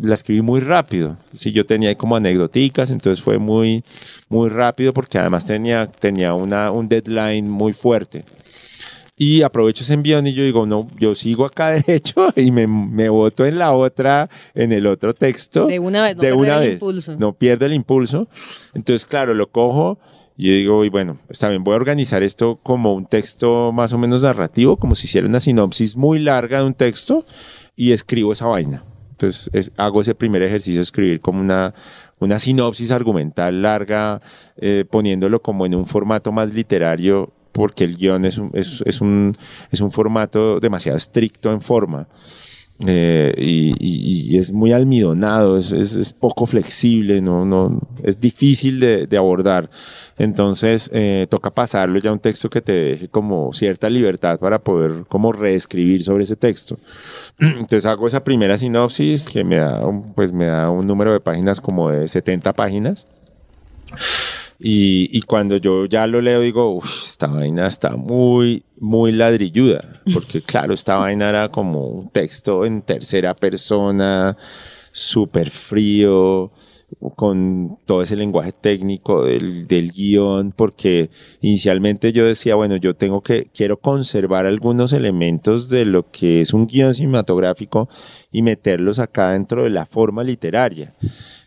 [0.00, 1.18] La escribí muy rápido.
[1.34, 3.84] Sí, yo tenía como anecdoticas, entonces fue muy,
[4.30, 8.24] muy rápido porque además tenía, tenía una, un deadline muy fuerte.
[9.16, 13.10] Y aprovecho ese envión y yo digo, no, yo sigo acá derecho y me, me
[13.10, 15.66] voto en la otra, en el otro texto.
[15.66, 16.72] De una vez, no de una el vez.
[16.72, 17.14] impulso.
[17.18, 18.26] No pierdo el impulso.
[18.72, 19.98] Entonces, claro, lo cojo
[20.36, 23.98] yo digo, y bueno, está bien, voy a organizar esto como un texto más o
[23.98, 27.24] menos narrativo, como si hiciera una sinopsis muy larga de un texto
[27.76, 28.82] y escribo esa vaina.
[29.12, 31.72] Entonces es- hago ese primer ejercicio de escribir como una,
[32.18, 34.20] una sinopsis argumental larga,
[34.56, 39.00] eh, poniéndolo como en un formato más literario, porque el guion es un, es, es
[39.00, 39.36] un,
[39.70, 42.08] es un formato demasiado estricto en forma.
[42.84, 49.16] Eh, y, es muy almidonado, es, es- poco flexible, no, no, es difícil de, de
[49.16, 49.70] abordar.
[50.18, 54.58] Entonces, eh, toca pasarlo ya a un texto que te deje como cierta libertad para
[54.58, 56.76] poder como reescribir sobre ese texto.
[57.38, 61.20] Entonces hago esa primera sinopsis que me da, un- pues me da un número de
[61.20, 63.06] páginas como de 70 páginas.
[64.58, 70.02] Y, y cuando yo ya lo leo, digo, "Uf, esta vaina está muy, muy ladrilluda.
[70.12, 74.36] Porque, claro, esta vaina era como un texto en tercera persona,
[74.92, 76.52] súper frío,
[77.16, 83.20] con todo ese lenguaje técnico del, del guion, porque inicialmente yo decía, bueno, yo tengo
[83.22, 87.88] que, quiero conservar algunos elementos de lo que es un guion cinematográfico
[88.30, 90.94] y meterlos acá dentro de la forma literaria.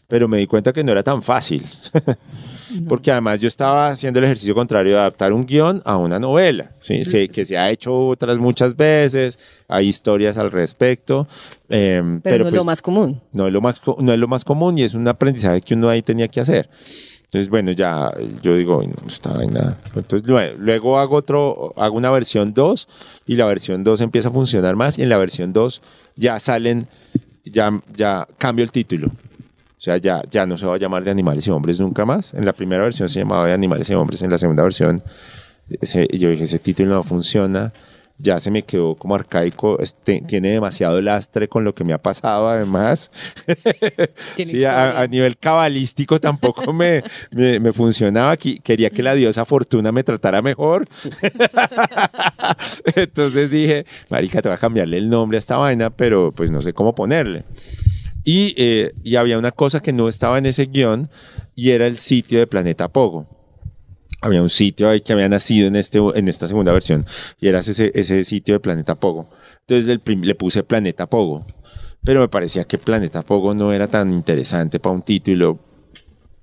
[0.08, 1.65] Pero me di cuenta que no era tan fácil.
[2.88, 6.72] Porque además yo estaba haciendo el ejercicio contrario de adaptar un guion a una novela,
[6.80, 7.04] ¿sí?
[7.06, 11.28] Se- que se ha hecho otras muchas veces, hay historias al respecto.
[11.70, 13.22] em, Pero, no es pues, lo más común.
[13.34, 15.89] no es lo más, no es lo más común y es un aprendizaje que uno
[15.89, 16.70] ahí tenía que hacer.
[17.26, 18.10] Entonces, bueno, ya
[18.41, 19.78] yo digo, "Ay, no, esta vaina".
[19.93, 22.88] Entonces, lue- luego hago otro, hago una versión 2
[23.26, 25.82] y la versión 2 empieza a funcionar más y en la versión 2
[26.15, 26.88] ya salen,
[27.43, 29.08] ya, ya cambio el título.
[29.77, 32.33] O sea, ya, ya no se va a llamar de animales y hombres nunca más.
[32.33, 35.03] En la primera versión se llamaba de animales y hombres, en la segunda versión
[35.81, 37.73] ese- yo dije, ese título no funciona,
[38.17, 41.99] ya se me quedó como arcaico, este, tiene demasiado lastre con lo que me ha
[41.99, 43.11] pasado además.
[44.35, 48.35] Tiene Sí, a, a nivel cabalístico tampoco me, me, me funcionaba.
[48.37, 50.87] Quería que la diosa Fortuna me tratara mejor.
[52.95, 56.61] Entonces dije, marica, te voy a cambiarle el nombre a esta vaina, pero pues no
[56.63, 57.43] sé cómo ponerle.
[58.29, 61.09] Y, eh, y había una cosa que no estaba en ese guion
[61.55, 63.25] y era el sitio de Planeta Pogo.
[64.19, 67.05] Había un sitio ahí que había nacido en, este, en esta segunda versión
[67.39, 69.29] y era ese, ese sitio de Planeta Pogo.
[69.65, 71.45] Entonces le, puse Planeta Pogo.
[72.03, 75.59] Pero me parecía que Planeta Pogo no era tan interesante para un título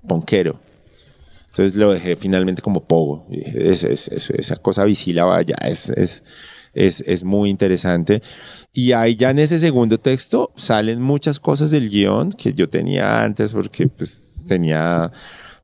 [0.08, 0.58] ponquero.
[1.50, 3.26] Entonces lo dejé finalmente como Pogo.
[3.30, 5.90] Y dije, "Es- es- es- esa cosa visílaba ya es,
[6.74, 8.22] es, es, muy interesante.
[8.72, 13.22] Y ahí ya en ese segundo texto salen muchas cosas del guion que yo tenía
[13.22, 15.10] antes porque pues tenía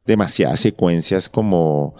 [0.06, 1.94] demasiadas secuencias como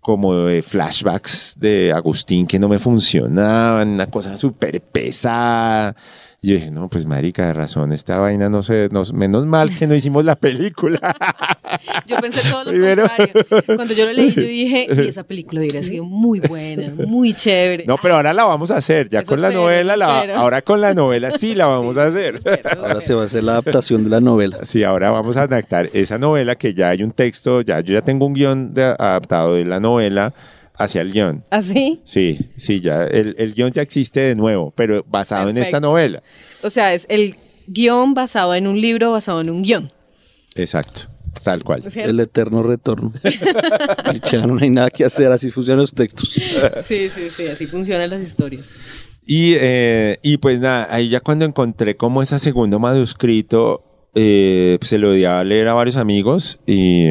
[0.00, 5.94] como de flashbacks de Agustín que no me funcionaban, una cosa súper pesada.
[6.42, 9.76] Y yo dije, no, pues marica, de razón, esta vaina no sé, no- menos mal
[9.76, 10.98] que no hicimos la película.
[12.06, 13.32] Yo pensé todo lo Primero- contrario.
[13.76, 17.84] Cuando yo lo leí, yo dije, y esa película hubiera sido muy buena, muy chévere.
[17.86, 20.80] No, pero ahora la vamos a hacer, ya Eso con la novela, la- ahora con
[20.80, 22.36] la novela sí la vamos a hacer.
[22.36, 22.82] Espero, espero.
[22.86, 24.58] Ahora se va a hacer la adaptación de la novela.
[24.64, 28.02] Sí, ahora vamos a adaptar esa novela que ya hay un texto, ya yo ya
[28.02, 30.32] tengo un guion de- adaptado de la novela
[30.80, 31.44] hacia el guion.
[31.50, 32.00] ¿Así?
[32.04, 36.22] Sí, sí, ya el, el guion ya existe de nuevo, pero basado en esta novela.
[36.62, 39.92] O sea, es el guion basado en un libro basado en un guion.
[40.56, 41.02] Exacto,
[41.44, 41.84] tal cual.
[41.94, 43.12] El eterno retorno.
[44.32, 46.34] Ya no hay nada que hacer, así funcionan los textos.
[46.82, 48.70] Sí, sí, sí, así funcionan las historias.
[49.26, 54.98] Y, eh, y pues nada, ahí ya cuando encontré como ese segundo manuscrito, eh, se
[54.98, 57.10] lo di a leer a varios amigos y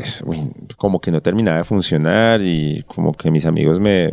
[0.00, 4.10] pues uy, como que no terminaba de funcionar y como que mis amigos me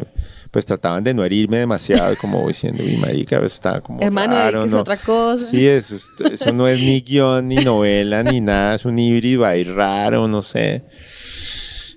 [0.52, 4.60] pues trataban de no herirme demasiado, como diciendo, uy, marica, eso está como Hermano, raro,
[4.62, 4.80] que es ¿no?".
[4.82, 5.46] otra cosa.
[5.48, 9.46] Sí, eso, es- eso no es ni guion, ni novela, ni nada, es un híbrido
[9.46, 10.84] ahí raro, no sé.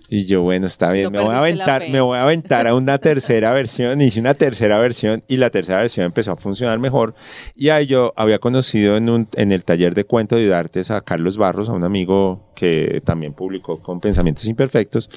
[0.09, 2.75] Y yo, bueno, está bien, No me voy a aventar, me voy a aventar a
[2.75, 4.01] una tercera versión.
[4.01, 7.15] Hice una tercera versión y la tercera versión empezó a funcionar mejor.
[7.55, 11.01] Y ahí yo había conocido en, un, en el taller de cuento de artes a
[11.01, 15.11] Carlos Barros, a un amigo que también publicó con Pensamientos Imperfectos.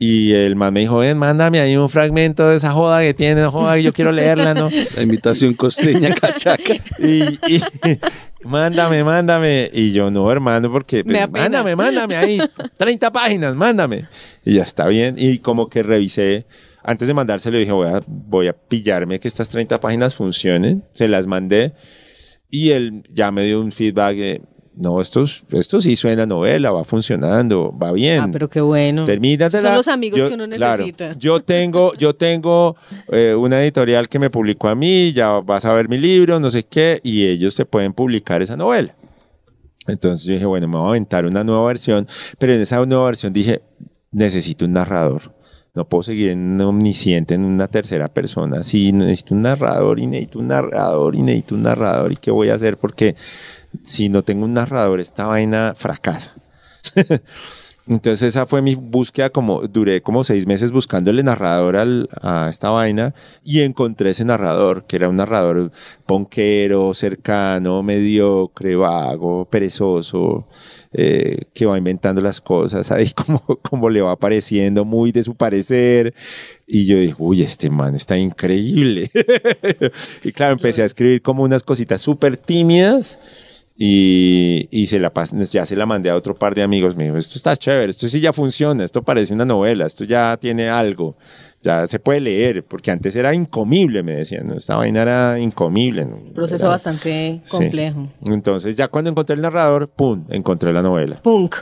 [0.00, 3.44] Y el man me dijo, ven, mándame ahí un fragmento de esa joda que tiene,
[3.46, 4.70] joda que yo quiero leerla, ¿no?
[4.94, 6.74] La invitación costeña cachaca.
[7.00, 7.60] y, y
[8.44, 9.68] mándame, mándame.
[9.72, 12.38] Y yo, no, hermano, porque pues, mándame, mándame ahí.
[12.76, 14.06] 30 páginas, mándame.
[14.44, 15.16] Y ya está bien.
[15.18, 16.46] Y como que revisé,
[16.84, 20.84] antes de mandárselo, dije, voy a, voy a pillarme que estas 30 páginas funcionen.
[20.94, 21.72] Se las mandé.
[22.48, 24.42] Y él ya me dio un feedback de,
[24.80, 28.20] no, esto, esto sí suena novela, va funcionando, va bien.
[28.20, 29.04] Ah, pero qué bueno.
[29.06, 29.60] Termínatela.
[29.62, 31.14] Son los amigos Yo- que uno claro, necesita.
[31.18, 32.76] yo tengo, yo tengo
[33.10, 36.50] eh, una editorial que me publicó a mí, ya vas a ver mi libro, no
[36.50, 38.94] sé qué, y ellos te pueden publicar esa novela.
[39.86, 42.06] Entonces yo dije, bueno, me voy a aventar una nueva versión,
[42.38, 43.62] pero en esa nueva versión dije,
[44.12, 45.32] necesito un narrador.
[45.74, 48.62] No puedo seguir en un omnisciente, en una tercera persona.
[48.64, 52.12] Sí, necesito un narrador y necesito un narrador y necesito un narrador.
[52.12, 52.78] ¿Y qué voy a hacer?
[52.78, 53.14] Porque
[53.84, 56.34] si no tengo un narrador, esta vaina fracasa.
[57.90, 62.68] Entonces esa fue mi búsqueda, como duré como seis meses buscándole narrador al- a esta
[62.68, 65.72] vaina y encontré ese narrador, que era un narrador
[66.04, 70.46] ponquero, cercano, mediocre, vago, perezoso,
[70.92, 75.34] eh, que va inventando las cosas ahí como, como le va apareciendo, muy de su
[75.34, 76.12] parecer.
[76.66, 79.10] Y yo dije, uy, este man está increíble.
[80.24, 83.18] y claro, empecé a escribir como unas cositas súper tímidas.
[83.80, 85.12] Y, y se la
[85.52, 86.96] ya se la mandé a otro par de amigos.
[86.96, 90.36] Me dijo, esto está chévere, esto sí ya funciona, esto parece una novela, esto ya
[90.36, 91.16] tiene algo,
[91.62, 94.56] ya se puede leer, porque antes era incomible, me decían, ¿no?
[94.56, 96.04] esta vaina era incomible.
[96.06, 96.18] ¿no?
[96.34, 97.50] Proceso Era- bastante Sí.
[97.50, 98.08] complejo.
[98.26, 101.20] Entonces ya cuando encontré el narrador, ¡pum!, encontré la novela.
[101.22, 101.54] Punk.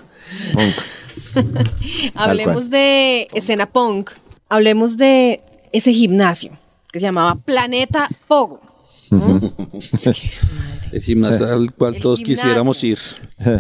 [0.55, 1.45] Pum.
[2.15, 4.11] Hablemos de escena punk.
[4.49, 6.53] Hablemos de ese gimnasio
[6.91, 8.61] que se llamaba Planeta Pogo.
[10.93, 12.43] El gimnasio al cual El todos gimnasio.
[12.43, 12.99] quisiéramos ir.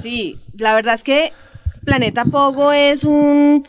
[0.00, 1.32] Sí, la verdad es que
[1.84, 3.66] Planeta Pogo es un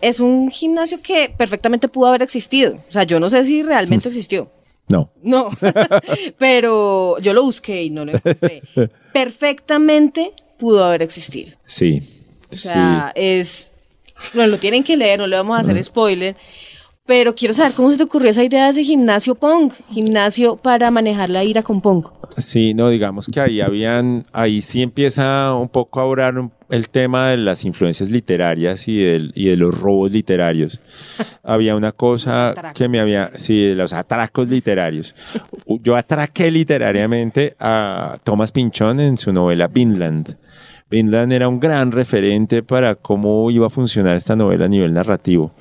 [0.00, 2.74] es un gimnasio que perfectamente pudo haber existido.
[2.88, 4.50] O sea, yo no sé si realmente existió.
[4.88, 5.10] No.
[5.22, 5.48] No,
[6.38, 8.62] pero yo lo busqué y no lo encontré.
[9.12, 11.56] Perfectamente pudo haber existido.
[11.66, 12.22] Sí.
[12.52, 13.72] O sea, es.
[14.34, 16.36] Bueno, lo tienen que leer, no le vamos a hacer spoiler.
[17.06, 19.74] Pero quiero saber cómo se te ocurrió esa idea de ese gimnasio punk.
[19.90, 22.08] Gimnasio para manejar la ira con punk.
[22.38, 26.34] Sí, no, digamos que ahí habían, ahí sí empieza un poco a orar
[26.70, 30.80] el tema de las influencias literarias y, del, y de los robos literarios.
[31.42, 35.14] Había una cosa que me había, sí, de los atracos literarios.
[35.66, 40.38] Yo atraqué literariamente a Thomas Pinchón en su novela Vinland.
[40.90, 45.52] Vinland era un gran referente para cómo iba a funcionar esta novela a nivel narrativo.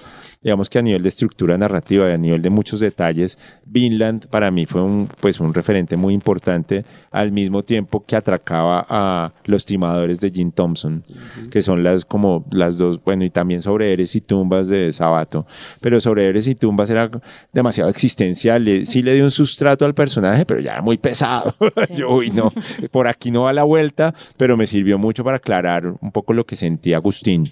[0.43, 4.51] Digamos que a nivel de estructura narrativa y a nivel de muchos detalles, Vinland para
[4.51, 9.65] mí fue un, pues, un referente muy importante al mismo tiempo que atracaba a los
[9.65, 11.03] timadores de Jim Thompson,
[11.49, 15.47] que son las como las dos, bueno, y también sobre Eres y Tumbas de Sabato.
[15.79, 17.09] Pero sobre Eres y Tumbas era
[17.53, 21.55] demasiado existencial, le- sí le dio un sustrato al personaje, pero ya era muy pesado.
[21.87, 21.95] Sí.
[21.95, 22.51] Yo, uy, no,
[22.91, 26.45] por aquí no va la vuelta, pero me sirvió mucho para aclarar un poco lo
[26.45, 27.51] que sentía Agustín.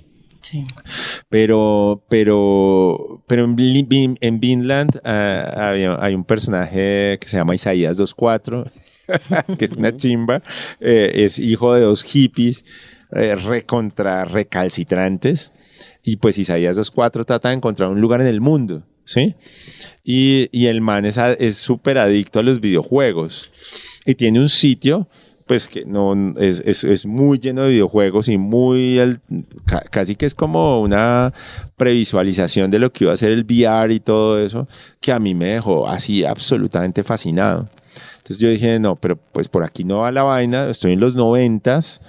[0.51, 0.65] Sí.
[1.29, 8.65] Pero, pero, pero en, Vinland ah, hay un personaje que se llama Isaías 24,
[9.57, 10.43] que es una chimba,
[10.81, 12.65] eh, es hijo de dos hippies
[13.13, 15.53] eh, recontra recalcitrantes,
[16.03, 19.35] y pues Isaías 24 trata de encontrar un lugar en el mundo, ¿sí?
[20.03, 23.53] Y, y el man es súper adicto a los videojuegos,
[24.05, 25.07] y tiene un sitio
[25.51, 29.19] pues que no es, es, es muy lleno de videojuegos y muy al-
[29.65, 31.33] ca- casi que es como una
[31.75, 34.69] previsualización de lo que iba a ser el VR y todo eso
[35.01, 37.67] que a mí me dejó así absolutamente fascinado.
[38.19, 41.15] Entonces yo dije, no, pero pues por aquí no va la vaina, estoy en los
[41.15, 41.99] noventas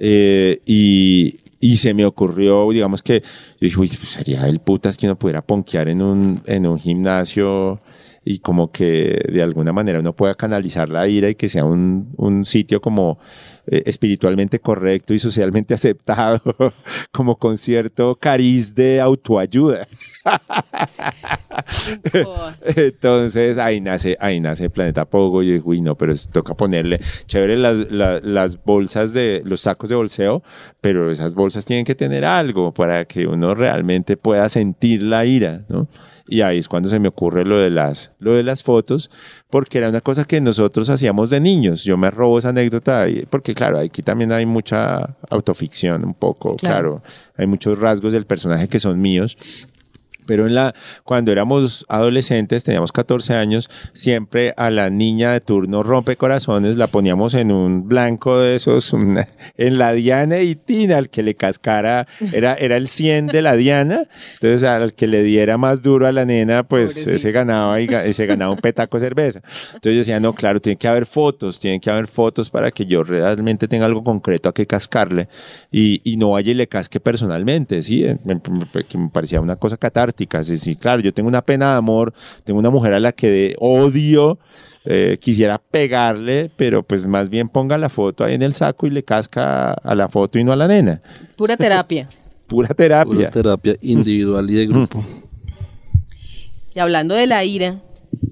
[0.00, 3.26] eh, y, y se me ocurrió, digamos que, yo
[3.60, 7.80] dije, uy, pues sería el putas que uno pudiera ponquear en un, en un gimnasio
[8.30, 12.12] y como que de alguna manera uno pueda canalizar la ira y que sea un,
[12.18, 13.18] un sitio como
[13.66, 16.42] eh, espiritualmente correcto y socialmente aceptado,
[17.10, 19.88] como con cierto cariz de autoayuda.
[22.76, 25.42] Entonces ahí nace, ahí nace Planeta Pogo.
[25.42, 29.96] Y uy, no, pero toca ponerle chévere las, la- las bolsas de los sacos de
[29.96, 30.42] bolseo,
[30.80, 35.62] pero esas bolsas tienen que tener algo para que uno realmente pueda sentir la ira,
[35.68, 35.88] ¿no?
[36.28, 39.10] Y ahí es cuando se me ocurre lo de las, lo de las fotos,
[39.50, 41.84] porque era una cosa que nosotros hacíamos de niños.
[41.84, 47.02] Yo me robo esa anécdota, porque claro, aquí también hay mucha autoficción, un poco, claro.
[47.36, 49.38] hay muchos rasgos del personaje que son míos,
[50.28, 50.74] pero en la,
[51.04, 56.86] cuando éramos adolescentes, teníamos 14 años, siempre a la niña de turno rompe corazones la
[56.86, 58.94] poníamos en un blanco de esos,
[59.56, 63.56] en la Diana y Tina, al que le cascara, era, era el 100 de la
[63.56, 67.88] Diana, entonces al que le diera más duro a la nena, pues se ganaba y,
[68.12, 69.40] se ganaba un petaco de cerveza.
[69.68, 72.84] Entonces yo decía, no, claro, tiene que haber fotos, tiene que haber fotos para que
[72.84, 75.28] yo realmente tenga algo concreto a que cascarle
[75.72, 78.04] y, y no vaya y le casque personalmente, ¿sí?
[78.24, 78.38] Me,
[78.84, 80.17] que me parecía una cosa catártica
[80.58, 82.12] Sí, claro, yo tengo una pena de amor,
[82.44, 84.38] tengo una mujer a la que de odio,
[84.84, 88.90] eh, quisiera pegarle, pero pues más bien ponga la foto ahí en el saco y
[88.90, 91.02] le casca a la foto y no a la nena.
[91.36, 92.08] Pura terapia.
[92.48, 93.12] Pura terapia.
[93.12, 95.04] Pura terapia individual y de grupo.
[96.74, 97.80] Y hablando de la ira,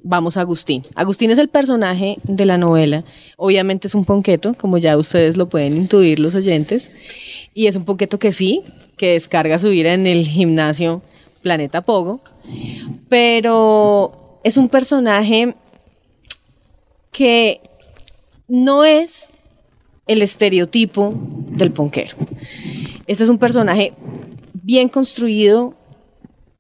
[0.03, 0.83] vamos a Agustín.
[0.95, 3.05] Agustín es el personaje de la novela.
[3.37, 6.93] Obviamente es un ponqueto, como ya ustedes lo pueden intuir los oyentes.
[7.55, 8.63] Y es un ponqueto que sí,
[8.97, 11.03] que descarga su ira en el gimnasio
[11.47, 12.23] Planeta Pogo,
[13.09, 15.55] pero es un personaje
[17.13, 17.61] que
[18.49, 19.31] no es
[20.09, 22.17] el estereotipo del ponquero.
[23.07, 23.93] Este es un personaje
[24.55, 25.77] bien construido,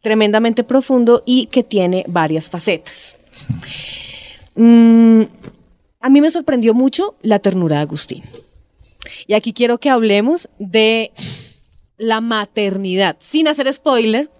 [0.03, 3.17] tremendamente profundo y que tiene varias facetas.
[4.55, 5.23] Mm,
[5.99, 8.23] a mí me sorprendió mucho la ternura de Agustín.
[9.27, 11.11] Y aquí quiero que hablemos de
[11.99, 14.31] la maternidad, sin hacer spoiler,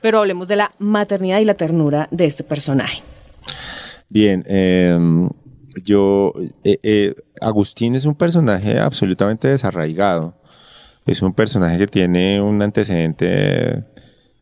[0.00, 3.02] pero hablemos de la maternidad y la ternura de este personaje.
[4.08, 5.28] Bien, em,
[5.84, 6.34] yo,
[6.64, 10.34] eh, eh, Agustín es un personaje absolutamente desarraigado.
[11.06, 13.84] Es un personaje que tiene un antecedente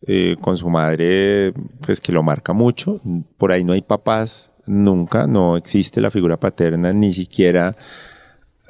[0.07, 1.53] eh, con su madre,
[1.85, 2.99] pues que lo marca mucho.
[3.37, 7.75] Por ahí no hay papás nunca, no existe la figura paterna, ni siquiera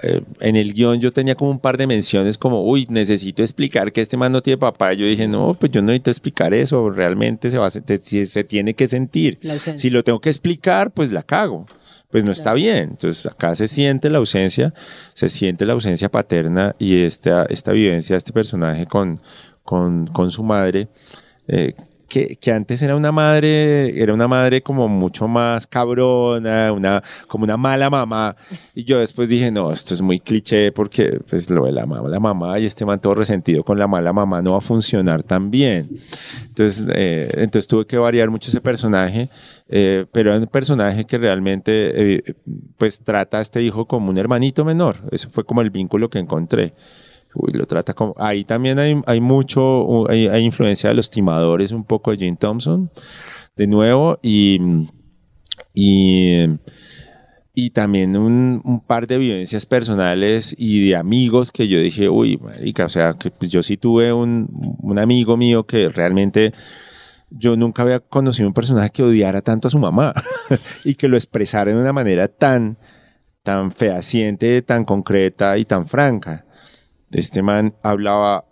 [0.01, 3.91] eh, en el guion yo tenía como un par de menciones como, uy, necesito explicar
[3.91, 4.93] que este man no tiene papá.
[4.93, 8.43] Yo dije, no, pues yo no necesito explicar eso, realmente se, va a, se, se
[8.43, 9.39] tiene que sentir.
[9.77, 11.65] Si lo tengo que explicar, pues la cago.
[12.11, 12.89] Pues no está bien.
[12.91, 14.73] Entonces acá se siente la ausencia,
[15.13, 19.21] se siente la ausencia paterna y esta, esta vivencia de este personaje con,
[19.63, 20.87] con, con su madre.
[21.47, 21.73] Eh,
[22.09, 27.45] que, que, antes era una madre, era una madre como mucho más cabrona, una, como
[27.45, 28.35] una mala mamá.
[28.75, 32.59] Y yo después dije, no, esto es muy cliché porque pues lo de la mamá
[32.59, 36.01] y este man todo resentido con la mala mamá no va a funcionar tan bien.
[36.47, 39.29] Entonces, eh, entonces tuve que variar mucho ese personaje,
[39.69, 42.35] eh, pero es un personaje que realmente eh,
[42.77, 44.97] pues trata a este hijo como un hermanito menor.
[45.11, 46.73] Eso fue como el vínculo que encontré.
[47.33, 48.15] Uy, lo trata como...
[48.17, 52.89] Ahí también hay, hay mucho, hay, influencia de los timadores, un poco de Jane Thompson,
[53.55, 54.59] de nuevo, y,
[55.73, 56.45] y,
[57.53, 62.37] y también un, un, par de vivencias personales y de amigos que yo dije, uy,
[62.37, 66.53] marica, o sea, que pues yo sí tuve un, un amigo mío que realmente
[67.29, 70.13] yo nunca había conocido un personaje que odiara tanto a su mamá
[70.83, 72.77] y que lo expresara de una manera tan,
[73.43, 76.45] tan fehaciente, tan concreta y tan franca
[77.11, 78.45] este man hablaba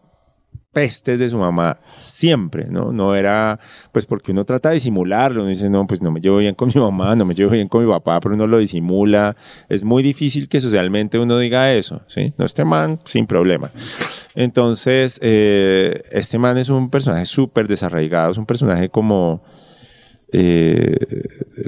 [0.77, 2.91] pestes de su mamá siempre, ¿no?
[2.91, 3.59] No era,
[3.91, 6.67] pues porque uno trata de disimularlo, uno dice, no, pues no me llevo bien con
[6.67, 9.35] mi mamá, no me llevo bien con mi papá, pero uno lo disimula.
[9.69, 12.35] Es muy difícil que socialmente uno diga eso, ¿sí?
[12.37, 13.71] No, este man, sin problema.
[14.35, 19.43] Entonces, eh, este man es un personaje súper desarraigado, es un personaje como...
[20.31, 20.97] Eh,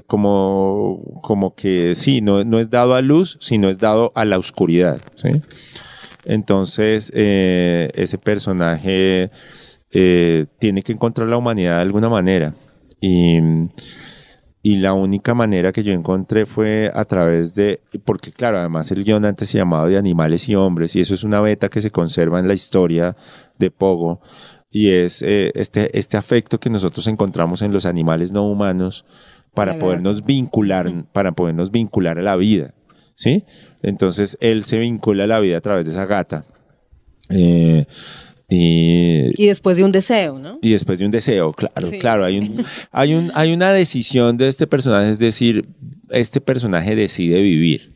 [0.05, 4.37] como, como que sí, no, no es dado a luz, sino es dado a la
[4.37, 5.41] oscuridad, ¿sí?
[6.25, 9.31] Entonces, eh, ese personaje
[9.91, 12.53] eh, tiene que encontrar la humanidad de alguna manera.
[13.01, 13.39] Y,
[14.61, 19.05] y, la única manera que yo encontré fue a través de, porque claro, además el
[19.05, 21.91] guion antes se llamaba de animales y hombres, y eso es una beta que se
[21.91, 23.15] conserva en la historia
[23.57, 24.21] de Pogo,
[24.69, 29.05] y es eh, este, este afecto que nosotros encontramos en los animales no humanos
[29.53, 32.73] para podernos vincular, para podernos vincular a la vida.
[33.19, 33.43] ¿Sí?
[33.83, 36.45] Entonces él se vincula a la vida a través de esa gata.
[37.29, 37.85] Eh,
[38.47, 40.57] y, después de un deseo, ¿no?
[40.61, 42.25] Y después de un deseo, claro, claro.
[42.25, 45.67] Hay, un, hay, un, hay una decisión de este personaje, es decir,
[46.09, 47.91] este personaje decide vivir,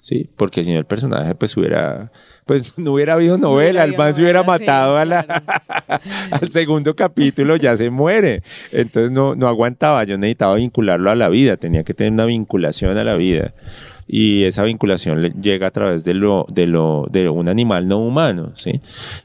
[0.00, 0.30] ¿sí?
[0.36, 2.10] Porque si no el personaje pues hubiera
[2.46, 5.20] pues no hubiera habido novela, el man se hubiera matado a la,
[6.30, 8.42] al segundo capítulo, ya se muere.
[8.72, 12.96] Entonces no, no aguantaba, yo necesitaba vincularlo a la vida, tenía que tener una vinculación
[12.96, 13.52] a la vida
[14.06, 18.52] y esa vinculación llega a través de lo, de lo, de un animal no humano,
[18.56, 18.80] ¿sí?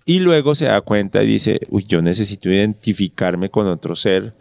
[0.05, 4.33] Y luego se da cuenta y dice, uy, yo necesito identificarme con otro ser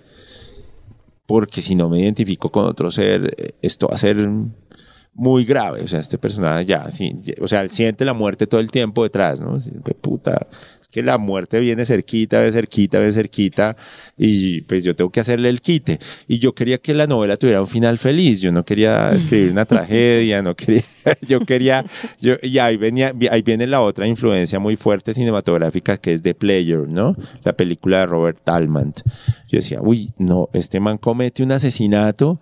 [1.27, 4.17] porque si no me identifico con otro ser, esto va a ser
[5.17, 5.83] muy grave.
[5.83, 9.03] O sea, este personaje ya, sí, o sea, él siente la muerte todo el tiempo
[9.03, 9.59] detrás, ¿no?
[9.83, 10.47] Pues, puta,
[10.91, 13.77] que la muerte viene cerquita, de cerquita, de cerquita,
[14.17, 15.99] y pues yo tengo que hacerle el quite.
[16.29, 19.65] Y yo quería que la novela tuviera un final feliz, yo no quería escribir una
[19.67, 20.85] tragedia, no quería,
[21.23, 21.85] yo quería,
[22.21, 26.35] yo, y ahí venía, ahí viene la otra influencia muy fuerte cinematográfica que es The
[26.35, 27.17] Player, ¿no?
[27.45, 29.01] La película de Robert Talmant.
[29.49, 32.41] Yo decía, uy, no, este man comete un asesinato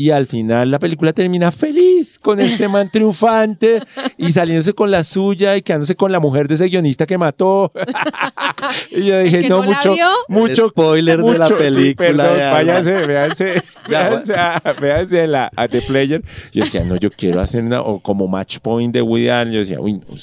[0.00, 3.82] y al final la película termina feliz con este man triunfante
[4.16, 7.72] y saliéndose con la suya y quedándose con la mujer de ese guionista que mató.
[8.92, 10.08] y yo dije, que no, no la mucho, vio?
[10.28, 10.68] mucho.
[10.68, 15.82] Spoiler de la mucho- sí, película perdón, váyanse, véanse, véanse, a, véanse la, a The
[15.82, 16.22] Player.
[16.52, 19.52] Yo decía, no, yo quiero hacer una, o como Match Point de Woody Allen.
[19.52, 20.16] Yo decía, uy, no,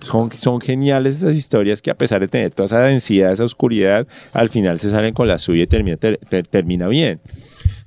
[0.00, 4.06] son, son geniales esas historias que a pesar de tener toda esa densidad, esa oscuridad,
[4.32, 7.20] al final se salen con la suya y termina, ter- ter- termina bien.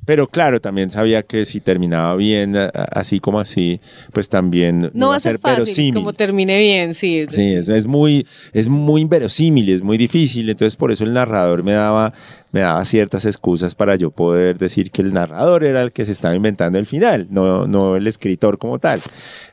[0.10, 3.80] Pero claro, también sabía que si terminaba bien, así como así,
[4.12, 5.93] pues también No va a ser fácil, verosímil.
[5.93, 7.28] como termine bien, sí.
[7.30, 11.62] Sí, es, es muy, es muy inverosímil, es muy difícil, entonces por eso el narrador
[11.62, 12.12] me daba,
[12.52, 16.12] me daba ciertas excusas para yo poder decir que el narrador era el que se
[16.12, 19.00] estaba inventando el final, no, no el escritor como tal.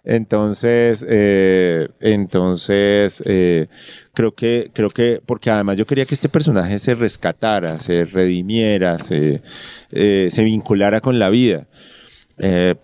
[0.05, 3.69] Entonces, eh, entonces, eh,
[4.15, 8.99] creo que, creo que, porque además yo quería que este personaje se rescatara, se redimiera,
[8.99, 9.43] se,
[9.93, 11.67] eh, se vinculara con la vida.
[12.39, 12.75] Eh,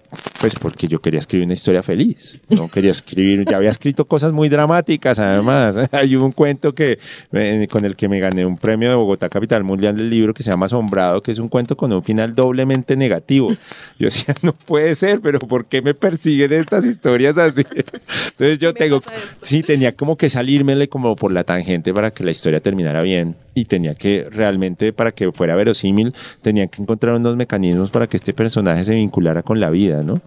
[0.40, 2.40] pues porque yo quería escribir una historia feliz.
[2.50, 5.76] No quería escribir, ya había escrito cosas muy dramáticas, además.
[5.92, 6.98] Hay un cuento que
[7.32, 10.42] eh, con el que me gané un premio de Bogotá Capital Mundial del Libro que
[10.42, 13.50] se llama Asombrado, que es un cuento con un final doblemente negativo.
[13.98, 17.62] Yo decía, no puede ser, pero ¿por qué me persiguen estas historias así?
[18.30, 19.00] Entonces yo Me tengo,
[19.42, 23.36] sí, tenía como que salírmele como por la tangente para que la historia terminara bien
[23.54, 28.16] y tenía que realmente para que fuera verosímil tenía que encontrar unos mecanismos para que
[28.16, 30.20] este personaje se vinculara con la vida, ¿no?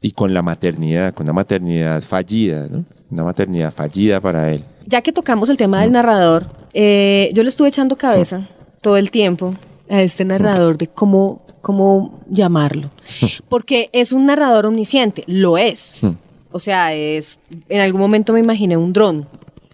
[0.00, 2.84] Y con la maternidad, con una maternidad fallida, ¿no?
[3.10, 4.64] Una maternidad fallida para él.
[4.86, 8.48] Ya que tocamos el tema del narrador, eh, yo le estuve echando cabeza
[8.80, 9.54] todo el tiempo
[9.88, 12.90] a este narrador de cómo, cómo llamarlo.
[13.48, 15.96] Porque es un narrador omnisciente, lo es.
[16.52, 17.38] O sea, es.
[17.68, 19.26] En algún momento me imaginé un dron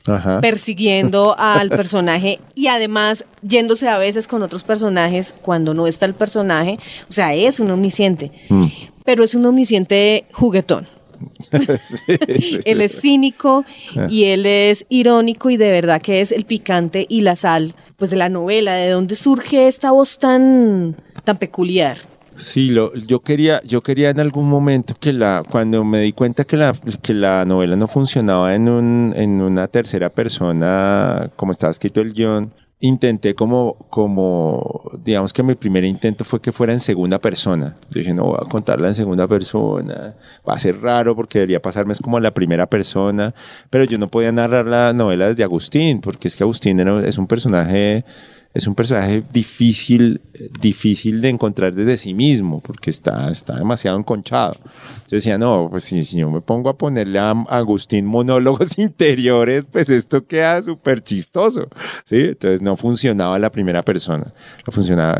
[0.07, 0.41] Ajá.
[0.41, 6.15] persiguiendo al personaje y además yéndose a veces con otros personajes cuando no está el
[6.15, 6.79] personaje.
[7.09, 8.33] O sea, es un omnisciente.
[8.49, 8.67] Mm.
[9.07, 10.87] Pero es un omnisciente juguetón.
[11.41, 12.59] Sí, sí.
[12.67, 13.65] Él es cínico
[13.97, 14.07] Ah.
[14.11, 18.11] y él es irónico y de verdad que es el picante y la sal pues
[18.11, 20.95] de la novela, de dónde surge esta voz tan
[21.25, 21.97] tan peculiar.
[22.37, 26.45] Sí, lo, yo quería, yo quería en algún momento que la, cuando me di cuenta
[26.45, 31.71] que la, que la novela no funcionaba en un, en una tercera persona, como estaba
[31.71, 36.81] escrito el guion, intenté como, como, digamos que mi primer intento fue que fuera en
[36.81, 37.77] segunda persona.
[37.91, 40.15] Yo dije, no, voy a contarla en segunda persona,
[40.49, 43.35] va a ser raro porque debería pasarme es como a la primera persona,
[43.71, 47.27] pero yo no podía narrar la novela desde Agustín, porque es que Agustín es un
[47.27, 48.05] personaje
[48.57, 50.23] es un personaje difícil,
[50.61, 54.55] difícil de encontrar desde sí mismo, porque está, está demasiado enconchado.
[55.09, 59.67] Yo decía, no, pues si, si yo me pongo a ponerle a Agustín monólogos interiores,
[59.71, 61.69] pues esto queda súper chistoso,
[62.07, 62.17] ¿sí?
[62.17, 64.33] Entonces no funcionaba la primera persona,
[64.67, 65.19] no funcionaba,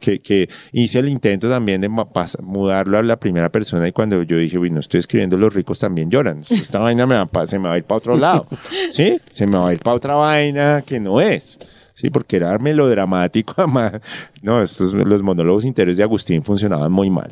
[0.00, 4.38] que, que hice el intento también de mudarlo a la primera persona y cuando yo
[4.38, 7.68] dije, uy, no estoy escribiendo Los ricos también lloran, esta vaina me va se me
[7.68, 8.46] va a ir para otro lado,
[8.90, 9.20] ¿sí?
[9.30, 11.60] Se me va a ir para otra vaina que no es.
[11.94, 14.00] Sí, porque era melodramático, además.
[14.42, 17.30] No, estos, los monólogos interiores de Agustín funcionaban muy mal.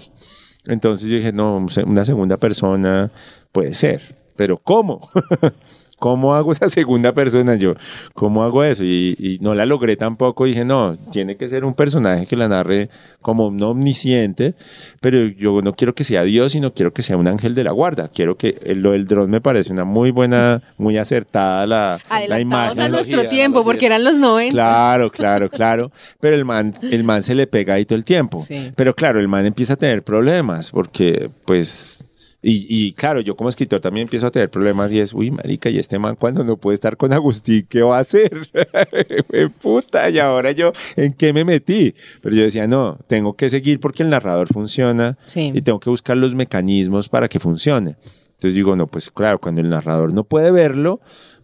[0.67, 3.11] Entonces yo dije, no, una segunda persona
[3.53, 5.11] puede ser, pero ¿cómo?
[6.01, 7.75] ¿Cómo hago esa segunda persona yo?
[8.15, 8.83] ¿Cómo hago eso?
[8.85, 10.47] Y, y no la logré tampoco.
[10.47, 12.89] Dije, no, tiene que ser un personaje que la narre
[13.23, 14.55] como un omnisciente,
[15.01, 17.71] pero yo no quiero que sea Dios, sino quiero que sea un ángel de la
[17.71, 18.09] guarda.
[18.09, 22.41] Quiero que el- lo del dron me parece una muy buena, muy acertada la, la
[22.41, 22.81] imagen.
[22.83, 24.53] a nuestro tiempo, porque eran los 90.
[24.53, 25.93] Claro, claro, claro.
[26.19, 28.39] Pero el man, el man se le pega ahí todo el tiempo.
[28.39, 28.73] Sí.
[28.75, 32.07] Pero claro, el man empieza a tener problemas porque, pues,
[32.43, 35.69] y, y claro, yo como escritor también empiezo a tener problemas y es, uy, marica,
[35.71, 38.31] y este man cuando no puede estar con Agustín, ¿qué va a hacer?
[39.63, 41.95] Puta, y ahora yo, ¿en qué me metí?
[42.23, 45.51] Pero yo decía, no, tengo que seguir porque el narrador funciona Sí.
[45.55, 47.97] y tengo que buscar los mecanismos para que funcione.
[48.31, 51.01] Entonces digo, no, pues claro, cuando el narrador no puede verlo,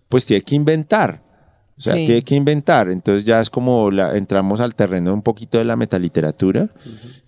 [0.08, 1.22] pues tiene que inventar.
[1.78, 2.06] O sea, Sí.
[2.06, 2.90] tiene que inventar.
[2.90, 6.70] Entonces ya es como la, entramos al terreno un poquito de la metaliteratura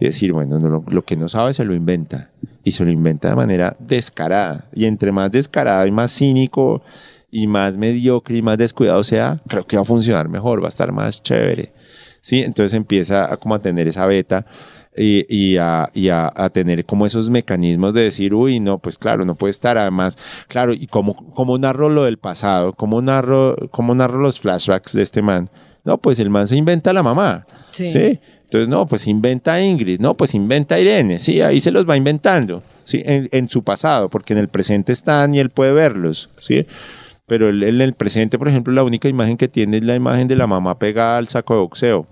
[0.01, 2.30] y decir, bueno, no, lo, lo que no sabe se lo inventa.
[2.64, 4.66] Y se lo inventa de manera descarada.
[4.74, 6.82] Y entre más descarado y más cínico
[7.30, 10.68] y más mediocre y más descuidado sea, creo que va a funcionar mejor, va a
[10.68, 11.72] estar más chévere.
[12.22, 12.42] ¿sí?
[12.42, 14.46] Entonces empieza a, como a tener esa beta
[14.99, 18.99] y, y, a, y a, a, tener como esos mecanismos de decir, uy, no, pues
[18.99, 20.18] claro, no puede estar además,
[20.49, 25.03] claro, y como, como narro lo del pasado, como narro, como narro los flashbacks de
[25.03, 25.49] este man,
[25.84, 27.90] no, pues el man se inventa a la mamá, ¿sí?
[27.90, 28.20] ¿sí?
[28.44, 31.88] Entonces, no, pues inventa a Ingrid, no, pues inventa a Irene, sí, ahí se los
[31.88, 35.72] va inventando, sí, en, en su pasado, porque en el presente están y él puede
[35.72, 36.66] verlos, sí
[37.28, 40.26] pero él, en el presente, por ejemplo, la única imagen que tiene es la imagen
[40.28, 42.07] de la mamá pegada al saco de boxeo.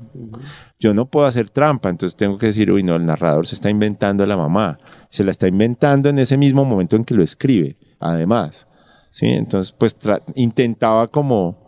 [0.79, 3.70] Yo no puedo hacer trampa, entonces tengo que decir, uy, no, el narrador se está
[3.70, 4.77] inventando a la mamá.
[5.09, 8.66] Se la está inventando en ese mismo momento en que lo escribe, además.
[9.11, 9.27] ¿Sí?
[9.27, 9.97] Entonces, pues
[10.35, 11.66] intentaba como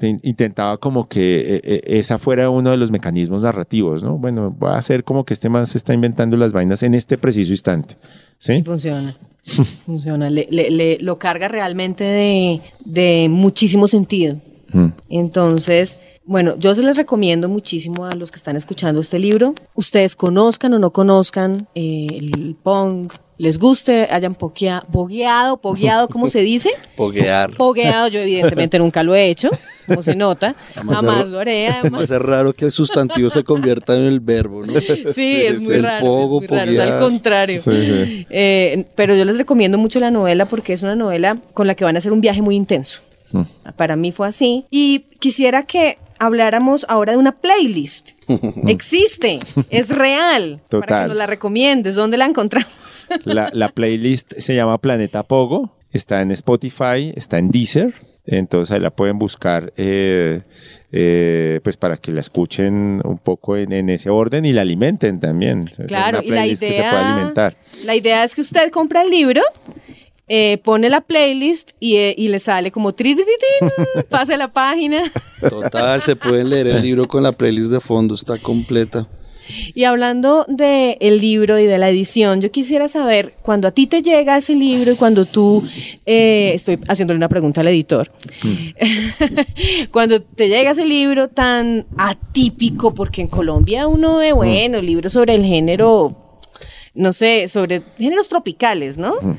[0.00, 4.18] intentaba como que eh, eh, esa fuera uno de los mecanismos narrativos, ¿no?
[4.18, 7.16] Bueno, voy a hacer como que este man se está inventando las vainas en este
[7.16, 7.96] preciso instante.
[8.38, 8.62] ¿Sí?
[8.62, 9.16] funciona.
[9.86, 14.40] Funciona, le, le, lo carga realmente de, de muchísimo sentido.
[14.76, 14.92] Mm.
[15.08, 19.54] Entonces, bueno, yo se les recomiendo muchísimo a los que están escuchando este libro.
[19.74, 26.26] Ustedes conozcan o no conozcan eh, el punk, les guste, hayan poquea, pogueado, pogueado, ¿cómo
[26.26, 26.70] se dice?
[26.96, 27.52] Poguear.
[27.52, 29.50] Pogueado, yo evidentemente nunca lo he hecho,
[29.86, 31.68] como se nota, jamás lo haré.
[31.68, 32.10] Además.
[32.10, 34.80] Es raro que el sustantivo se convierta en el verbo, ¿no?
[35.12, 36.40] Sí, es, muy raro.
[36.42, 37.60] es, muy al contrario.
[37.66, 41.84] Eh, pero yo les recomiendo mucho la novela porque es una novela con la que
[41.84, 43.00] van a hacer un viaje muy intenso.
[43.32, 43.42] Mm.
[43.76, 44.66] Para mí fue así.
[44.70, 48.10] Y quisiera que habláramos ahora de una playlist.
[48.66, 49.38] Existe,
[49.70, 50.60] es real.
[50.70, 53.08] Para que nos la recomiendes, ¿dónde la encontramos?
[53.24, 57.94] la, playlist se llama Planeta Pogo, está en Spotify, está en Deezer,
[58.26, 60.42] entonces ahí la pueden buscar eh,
[60.90, 65.70] eh, pues para que la escuchen un poco en, ese orden y la alimenten también.
[65.86, 67.32] Claro, y la idea,
[67.84, 69.42] La idea es que usted compra el libro
[70.28, 73.16] eh, pone la playlist y, eh, y le sale como tri,
[74.10, 75.12] pase la página.
[75.48, 79.06] Total, se pueden leer el libro con la playlist de fondo, está completa.
[79.74, 83.86] Y hablando del el libro y de la edición, yo quisiera saber, cuando a ti
[83.86, 85.62] te llega ese libro y cuando tú,
[86.04, 88.10] eh, estoy haciéndole una pregunta al editor,
[88.42, 89.86] mm.
[89.92, 94.36] cuando te llega ese libro tan atípico, porque en Colombia uno ve, mm.
[94.36, 96.40] bueno, libros sobre el género,
[96.94, 99.14] no sé, sobre géneros tropicales, ¿no?
[99.20, 99.36] Mm.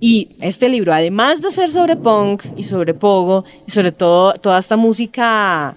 [0.00, 4.58] Y este libro, además de ser sobre punk y sobre pogo, y sobre todo toda
[4.58, 5.76] esta música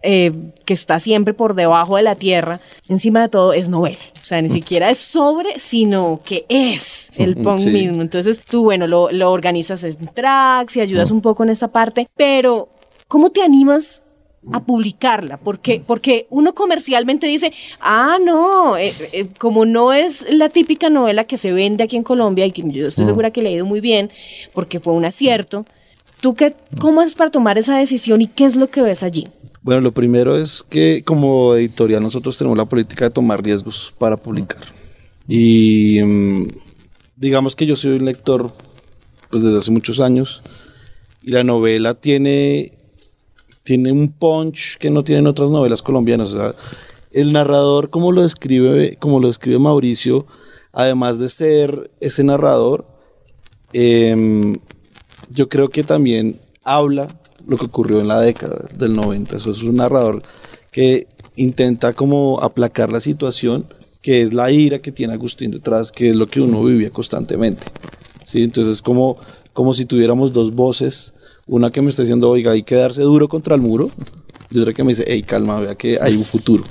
[0.00, 3.98] eh, que está siempre por debajo de la tierra, encima de todo es novela.
[4.20, 8.02] O sea, ni siquiera es sobre, sino que es el punk mismo.
[8.02, 12.06] Entonces tú, bueno, lo, lo organizas en tracks y ayudas un poco en esta parte,
[12.16, 12.68] pero
[13.08, 14.02] ¿cómo te animas
[14.52, 20.48] a publicarla, porque, porque uno comercialmente dice, ah, no, eh, eh, como no es la
[20.48, 23.50] típica novela que se vende aquí en Colombia y que yo estoy segura que le
[23.50, 24.10] ha ido muy bien,
[24.54, 25.66] porque fue un acierto,
[26.20, 29.28] ¿tú qué, cómo haces para tomar esa decisión y qué es lo que ves allí?
[29.62, 34.16] Bueno, lo primero es que como editorial nosotros tenemos la política de tomar riesgos para
[34.16, 34.62] publicar.
[35.26, 36.48] Y mm,
[37.16, 38.54] digamos que yo soy un lector
[39.30, 40.42] pues desde hace muchos años
[41.22, 42.77] y la novela tiene
[43.68, 46.30] tiene un punch que no tienen otras novelas colombianas.
[46.30, 46.54] O sea,
[47.10, 50.24] el narrador, como lo describe, como lo describe Mauricio,
[50.72, 52.86] además de ser ese narrador,
[53.74, 54.56] em,
[55.28, 57.08] yo creo que también habla
[57.46, 59.36] lo que ocurrió en la década del 90.
[59.36, 60.22] Eso es un narrador
[60.72, 61.06] que
[61.36, 63.66] intenta como aplacar la situación,
[64.00, 67.66] que es la ira que tiene Agustín detrás, que es lo que uno vivía constantemente.
[68.24, 68.42] ¿sí?
[68.44, 69.18] Entonces es como,
[69.52, 71.12] como si tuviéramos dos voces
[71.48, 73.90] una que me está diciendo, oiga, hay que darse duro contra el muro.
[74.50, 76.64] Y otra que me dice, hey, calma, vea que hay un futuro.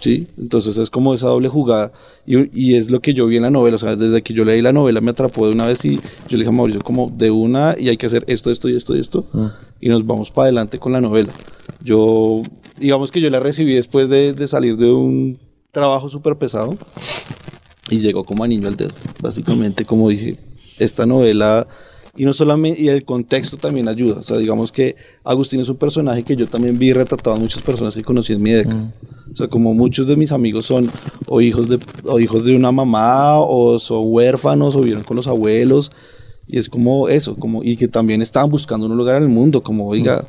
[0.00, 0.28] ¿Sí?
[0.38, 1.92] Entonces es como esa doble jugada.
[2.24, 3.76] Y, es lo que yo vi en la novela.
[3.76, 6.02] O sea, desde que yo leí la novela me atrapó de una vez y yo
[6.30, 8.94] le dije a Mauricio, como de una y hay que hacer esto, esto y esto
[8.96, 9.26] y esto.
[9.34, 9.54] Ah.
[9.80, 11.32] Y nos vamos para adelante con la novela.
[11.82, 12.42] Yo,
[12.78, 15.38] digamos que yo la recibí después de, de salir de un
[15.72, 16.76] trabajo súper pesado
[17.90, 18.94] y llegó como a niño al dedo.
[19.20, 20.38] Básicamente, como dije,
[20.78, 21.66] esta novela
[22.18, 24.16] y no solamente, y el contexto también ayuda.
[24.18, 27.62] O sea, digamos que Agustín es un personaje que yo también vi retratado a muchas
[27.62, 28.74] personas que conocí en mi década.
[28.74, 28.92] Mm.
[29.32, 30.90] O sea, como muchos de mis amigos son
[31.28, 35.28] o hijos de, o hijos de una mamá, o son huérfanos, o vivieron con los
[35.28, 35.92] abuelos.
[36.48, 39.62] Y es como eso, como, y que también estaban buscando un lugar en el mundo,
[39.62, 40.22] como, oiga,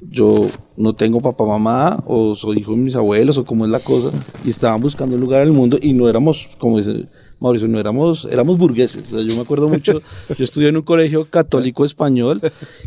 [0.00, 0.10] mm.
[0.10, 3.78] yo no tengo papá, mamá, o soy hijo de mis abuelos, o cómo es la
[3.78, 4.10] cosa,
[4.44, 7.06] y estaban buscando un lugar en el mundo, y no éramos, como dice
[7.40, 9.10] Mauricio, no éramos, éramos burgueses.
[9.10, 10.02] yo me acuerdo mucho,
[10.38, 12.40] yo estudié en un colegio católico español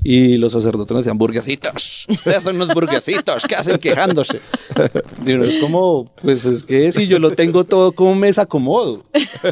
[0.03, 4.39] y los sacerdotes me decían, burguesitos, ustedes son unos burguesitos, ¿qué hacen quejándose?
[5.25, 9.03] Digo, es como, pues es que si yo lo tengo todo, ¿cómo me desacomodo?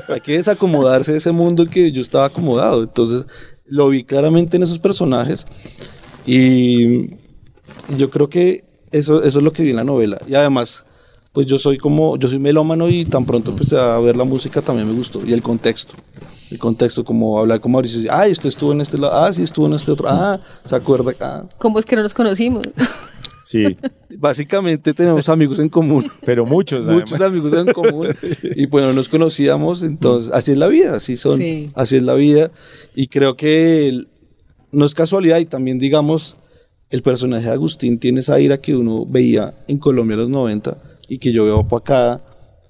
[0.08, 2.84] Hay que desacomodarse de ese mundo que yo estaba acomodado.
[2.84, 3.26] Entonces,
[3.66, 5.48] lo vi claramente en esos personajes
[6.26, 7.16] y
[7.98, 10.22] yo creo que eso, eso es lo que vi en la novela.
[10.28, 10.86] Y además,
[11.34, 14.62] pues yo soy como, yo soy melómano y tan pronto empecé a ver la música
[14.62, 15.22] también me gustó.
[15.26, 15.94] Y el contexto.
[16.50, 19.68] El contexto, como hablar con Mauricio, ah, usted estuvo en este lado, ah, sí, estuvo
[19.68, 21.44] en este otro, ah, se acuerda, ah.
[21.58, 22.64] ¿Cómo es que no nos conocimos?
[23.46, 23.78] Sí,
[24.18, 26.06] Básicamente tenemos amigos en común.
[26.26, 26.86] pero muchos.
[26.88, 27.30] muchos además.
[27.30, 28.08] amigos en común
[28.44, 31.70] y bueno nos conocíamos entonces así es la vida así son Sí.
[31.76, 32.52] así es la vida
[32.96, 34.08] y creo que el-
[34.72, 36.38] no es casualidad y también digamos
[36.92, 40.78] el personaje de Agustín tiene esa ira que uno veía en Colombia en los 90
[41.14, 42.22] y que yo veo por acá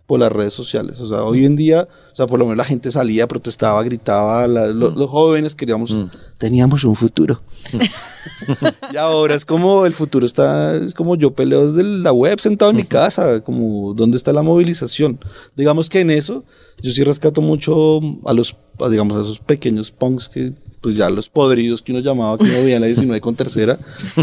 [0.08, 1.00] por las redes sociales.
[1.00, 4.46] O sea hoy en día o sea por lo menos la gente salía protestaba gritaba
[4.48, 5.96] la- lo- los jóvenes queríamos
[6.38, 7.42] teníamos un futuro
[8.94, 12.72] y ahora es como el futuro está, es como yo peleo desde la web sentado
[12.72, 15.20] en mi casa, como dónde está la movilización.
[15.56, 16.44] Digamos que en eso
[16.82, 21.10] yo sí rescato mucho a los, a, digamos, a esos pequeños punks que, pues ya
[21.10, 23.78] los podridos que uno llamaba, que uno veía en la 19 con tercera,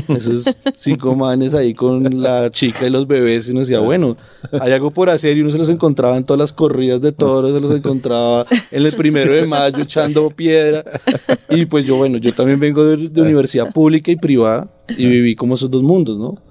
[0.08, 0.44] esos
[0.76, 4.16] cinco manes ahí con la chica y los bebés y uno decía, bueno,
[4.60, 7.54] hay algo por hacer y uno se los encontraba en todas las corridas de toros,
[7.54, 10.84] se los encontraba en el primero de mayo echando piedra
[11.48, 15.36] y pues yo, bueno, yo también vengo de, de universidad pública y privada y viví
[15.36, 16.42] como esos dos mundos, ¿no?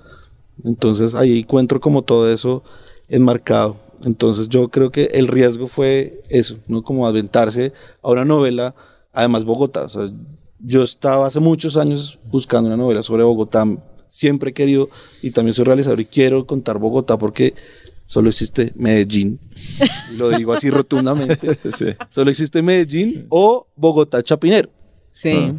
[0.64, 2.64] Entonces ahí encuentro como todo eso
[3.10, 3.78] enmarcado.
[4.06, 6.84] Entonces yo creo que el riesgo fue eso, ¿no?
[6.84, 8.76] Como aventarse a una novela,
[9.18, 9.86] además Bogotá.
[9.86, 10.10] O sea,
[10.60, 13.66] yo estaba hace muchos años buscando una novela sobre Bogotá.
[14.08, 14.90] Siempre he querido,
[15.22, 17.54] y también soy realizador y quiero contar Bogotá porque
[18.06, 19.40] solo existe Medellín.
[20.12, 21.58] Y lo digo así rotundamente.
[21.76, 21.88] Sí.
[22.10, 24.70] Solo existe Medellín o Bogotá Chapinero.
[25.12, 25.32] Sí.
[25.34, 25.54] Ah.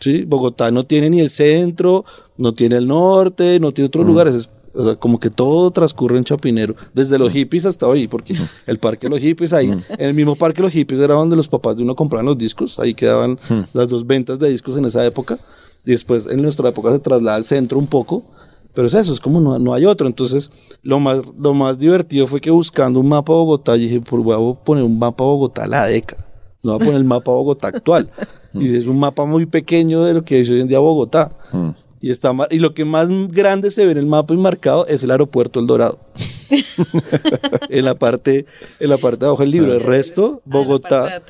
[0.00, 2.04] Sí, Bogotá no tiene ni el centro,
[2.38, 4.34] no tiene el norte, no tiene otros lugares.
[4.34, 8.34] Es- o sea, como que todo transcurre en Chapinero, desde los hippies hasta hoy, porque
[8.66, 11.36] el parque de los hippies, ahí, en el mismo parque de los hippies era donde
[11.36, 13.38] los papás de uno compraban los discos, ahí quedaban
[13.72, 15.38] las dos ventas de discos en esa época,
[15.84, 18.24] y después en nuestra época se traslada al centro un poco,
[18.74, 20.06] pero es eso, es como no, no hay otro.
[20.06, 20.50] Entonces,
[20.82, 24.22] lo más, lo más divertido fue que buscando un mapa de Bogotá, yo dije, por
[24.22, 26.26] voy a poner un mapa de Bogotá a la década.
[26.62, 28.10] No voy a poner el mapa de Bogotá actual.
[28.54, 31.32] y es un mapa muy pequeño de lo que es hoy en día Bogotá.
[32.02, 34.86] Y, está, ma- y lo que más grande se ve en el mapa y marcado
[34.86, 35.98] es el aeropuerto El Dorado.
[37.68, 38.46] en la parte
[38.78, 39.74] en la parte de abajo del libro.
[39.74, 41.22] El resto, Bogotá,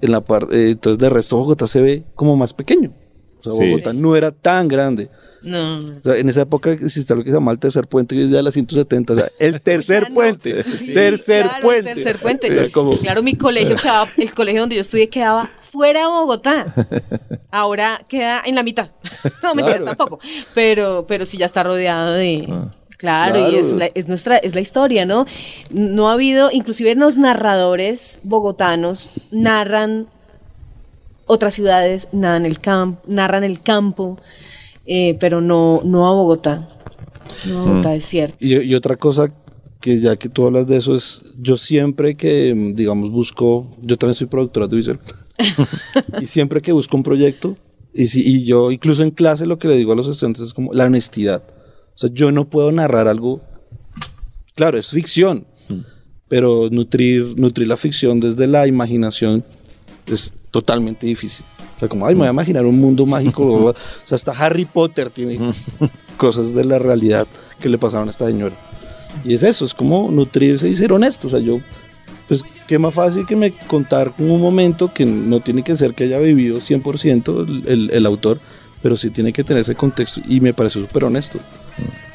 [0.00, 2.92] en la parte, eh, entonces de resto Bogotá se ve como más pequeño.
[3.40, 3.70] O sea, Sí.
[3.70, 5.08] Bogotá no era tan grande.
[5.42, 5.78] No.
[5.78, 8.30] O sea, en esa época existía lo que se llama el tercer puente, y es
[8.30, 9.12] de la 170.
[9.12, 10.14] O sea, el tercer no.
[10.14, 10.62] puente.
[10.64, 11.94] Sí, tercer claro, puente.
[11.94, 12.70] Tercer puente.
[12.72, 16.74] Como- Claro, mi colegio quedaba, el colegio donde yo estudié quedaba fuera Bogotá.
[17.50, 18.90] Ahora queda en la mitad.
[19.42, 19.96] No, mentiras Claro.
[19.96, 20.20] tampoco.
[20.54, 22.46] Pero, pero sí ya está rodeado de.
[22.50, 22.70] Ah.
[22.98, 23.50] Claro, Claro.
[23.52, 25.24] y es, la, es nuestra, es la historia, ¿no?
[25.70, 30.06] No ha habido, inclusive los narradores bogotanos narran
[31.26, 34.18] otras ciudades, narran el campo, narran el campo,
[34.84, 36.68] eh, pero no, no a Bogotá.
[37.46, 38.36] No a Bogotá, es cierto.
[38.38, 39.32] Y, y otra cosa
[39.80, 43.96] que ya que tú hablas de eso es, yo siempre que, mm, digamos, busco, yo
[43.96, 45.00] también soy productor audiovisual,
[46.20, 47.56] y siempre que busco un proyecto,
[47.92, 50.54] y, si, y yo incluso en clase lo que le digo a los estudiantes es
[50.54, 51.42] como la honestidad.
[51.94, 53.40] O sea, yo no puedo narrar algo,
[54.54, 55.46] claro, es ficción,
[56.28, 59.44] pero nutrir, nutrir la ficción desde la imaginación
[60.06, 61.44] es totalmente difícil.
[61.76, 63.44] O sea, como, ay, me voy a imaginar un mundo mágico.
[63.70, 63.74] o
[64.04, 65.54] sea, hasta Harry Potter tiene
[66.16, 67.26] cosas de la realidad
[67.58, 68.54] que le pasaron a esta señora.
[69.24, 71.26] Y es eso, es como nutrirse y ser honesto.
[71.26, 71.58] O sea, yo,
[72.28, 76.04] pues, qué más fácil que me contar un momento que no tiene que ser que
[76.04, 78.38] haya vivido 100% el, el, el autor,
[78.80, 81.40] pero sí tiene que tener ese contexto y me pareció súper honesto.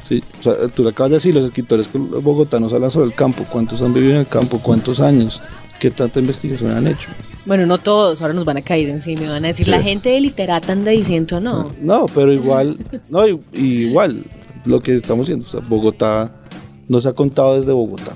[0.06, 3.44] Sí, o sea, tú le acabas de decir, los escritores bogotanos hablan sobre el campo,
[3.52, 5.42] cuántos han vivido en el campo, cuántos años,
[5.78, 7.10] qué tanta investigación han hecho.
[7.46, 9.72] Bueno, no todos, ahora nos van a caer encima y van a decir, Sí.
[9.72, 11.70] la gente de literata anda diciendo no.
[11.82, 12.78] No, pero igual,
[13.10, 14.24] no, i- igual,
[14.64, 16.32] lo que estamos viendo, o sea, Bogotá
[16.88, 18.14] no se ha contado desde Bogotá.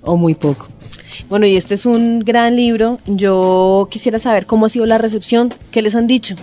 [0.00, 0.66] O muy poco.
[1.28, 2.98] Bueno, y este es un gran libro.
[3.06, 5.52] Yo quisiera saber cómo ha sido la recepción.
[5.70, 6.34] ¿Qué les han dicho?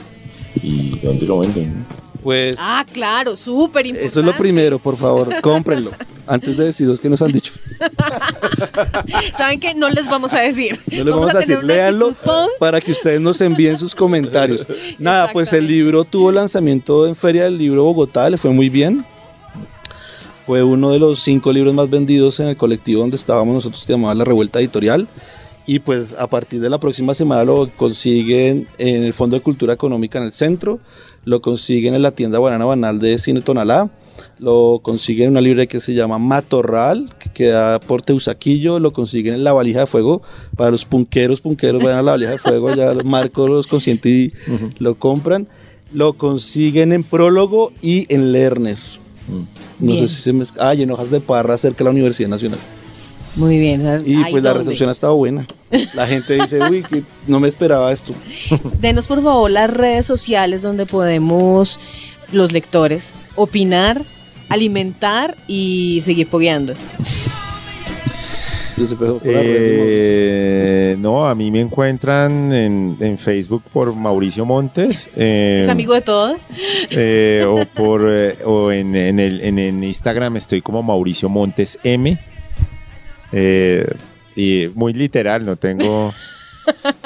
[0.61, 1.85] ¿Y dónde lo venden?
[2.23, 4.07] Pues Ah, claro, súper importante.
[4.07, 5.91] eso es lo primero, por favor, cómprenlo,
[6.27, 7.53] antes de deciros que nos han dicho.
[9.37, 9.73] ¿Saben qué?
[9.73, 10.79] No les vamos a decir.
[10.91, 12.13] No les vamos a tener decir, léanlo
[12.59, 14.67] para que ustedes nos envíen sus comentarios.
[14.97, 19.05] Nada, pues el libro tuvo lanzamiento en Feria del Libro Bogotá, le fue muy bien.
[20.49, 23.93] Fue uno de los cinco libros más vendidos en el colectivo donde estábamos nosotros, que
[23.93, 25.07] llamaba La Revuelta Editorial.
[25.67, 29.73] Y pues a partir de la próxima semana lo consiguen en el Fondo de Cultura
[29.73, 30.79] Económica en el centro,
[31.23, 33.91] lo consiguen en la tienda Banana Banal de Cine Tonalá,
[34.39, 39.35] lo consiguen en una librería que se llama Matorral, que queda por Teusaquillo, lo consiguen
[39.35, 40.23] en La Valija de Fuego,
[40.57, 44.11] para los punqueros, punqueros, vayan a La Valija de Fuego, ya los marcos los consienten
[44.11, 44.33] y
[44.79, 45.47] lo compran,
[45.93, 48.79] lo consiguen en Prólogo y en Lerner.
[49.29, 49.45] No
[49.93, 50.07] Bien.
[50.07, 50.45] sé si se me...
[50.59, 52.59] Ah, y en Hojas de Parra, cerca de la Universidad Nacional.
[53.35, 54.03] Muy bien.
[54.05, 55.47] Y pues la recepción ha estado buena.
[55.93, 58.13] La gente dice, uy, que no me esperaba esto.
[58.81, 61.79] Denos por favor las redes sociales donde podemos,
[62.31, 64.01] los lectores, opinar,
[64.49, 66.73] alimentar y seguir pogueando.
[68.87, 75.09] Se por Eh, no, a mí me encuentran en, en Facebook por Mauricio Montes.
[75.15, 76.39] eh, ¿Es amigo de todos?
[76.91, 81.77] eh, o por eh, o en, en el, en, en Instagram estoy como Mauricio Montes
[81.83, 82.17] M.
[83.31, 83.85] Eh,
[84.35, 86.13] y muy literal, no tengo.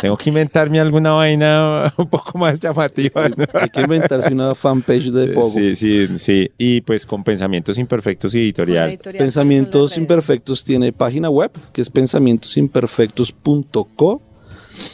[0.02, 3.30] Tengo que inventarme alguna vaina un poco más llamativa.
[3.30, 3.36] ¿no?
[3.54, 5.52] Hay que inventarse una fanpage de Pogo.
[5.52, 6.50] Sí, sí, sí.
[6.58, 8.90] Y pues con pensamientos imperfectos y editorial.
[8.90, 9.98] Editorial, Pensamientos.
[9.98, 14.22] Imperfectos tiene página web que es pensamientosimperfectos.co.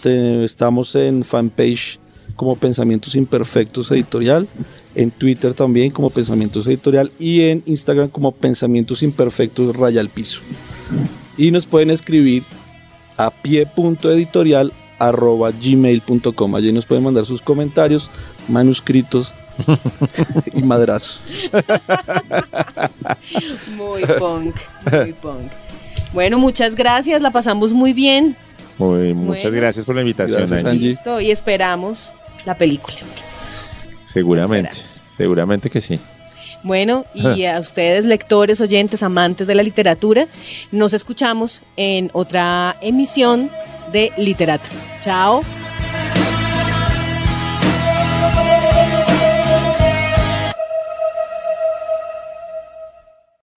[0.03, 1.99] Estamos en fanpage
[2.35, 4.47] como Pensamientos Imperfectos Editorial,
[4.95, 10.39] en Twitter también como Pensamientos Editorial y en Instagram como Pensamientos Imperfectos Raya al Piso.
[11.37, 12.43] Y nos pueden escribir
[13.19, 16.55] a pie.editorial arroba gmail.com.
[16.55, 18.09] Allí nos pueden mandar sus comentarios,
[18.47, 19.33] manuscritos
[20.53, 21.21] y madrazos.
[23.75, 24.55] Muy punk,
[24.91, 25.51] muy punk.
[26.13, 28.35] Bueno, muchas gracias, la pasamos muy bien.
[28.77, 29.57] Muy- muchas Bueno.
[29.57, 30.71] gracias por la invitación, Gracias, Angie.
[30.71, 30.87] Angie.
[30.89, 32.13] Listo, y esperamos
[32.45, 32.95] la película.
[34.07, 34.71] Seguramente,
[35.17, 35.99] seguramente que sí.
[36.63, 40.27] Bueno, y a ustedes, lectores, oyentes, amantes de la literatura,
[40.71, 43.49] nos escuchamos en otra emisión
[43.91, 44.67] de Literata.
[45.01, 45.41] Chao.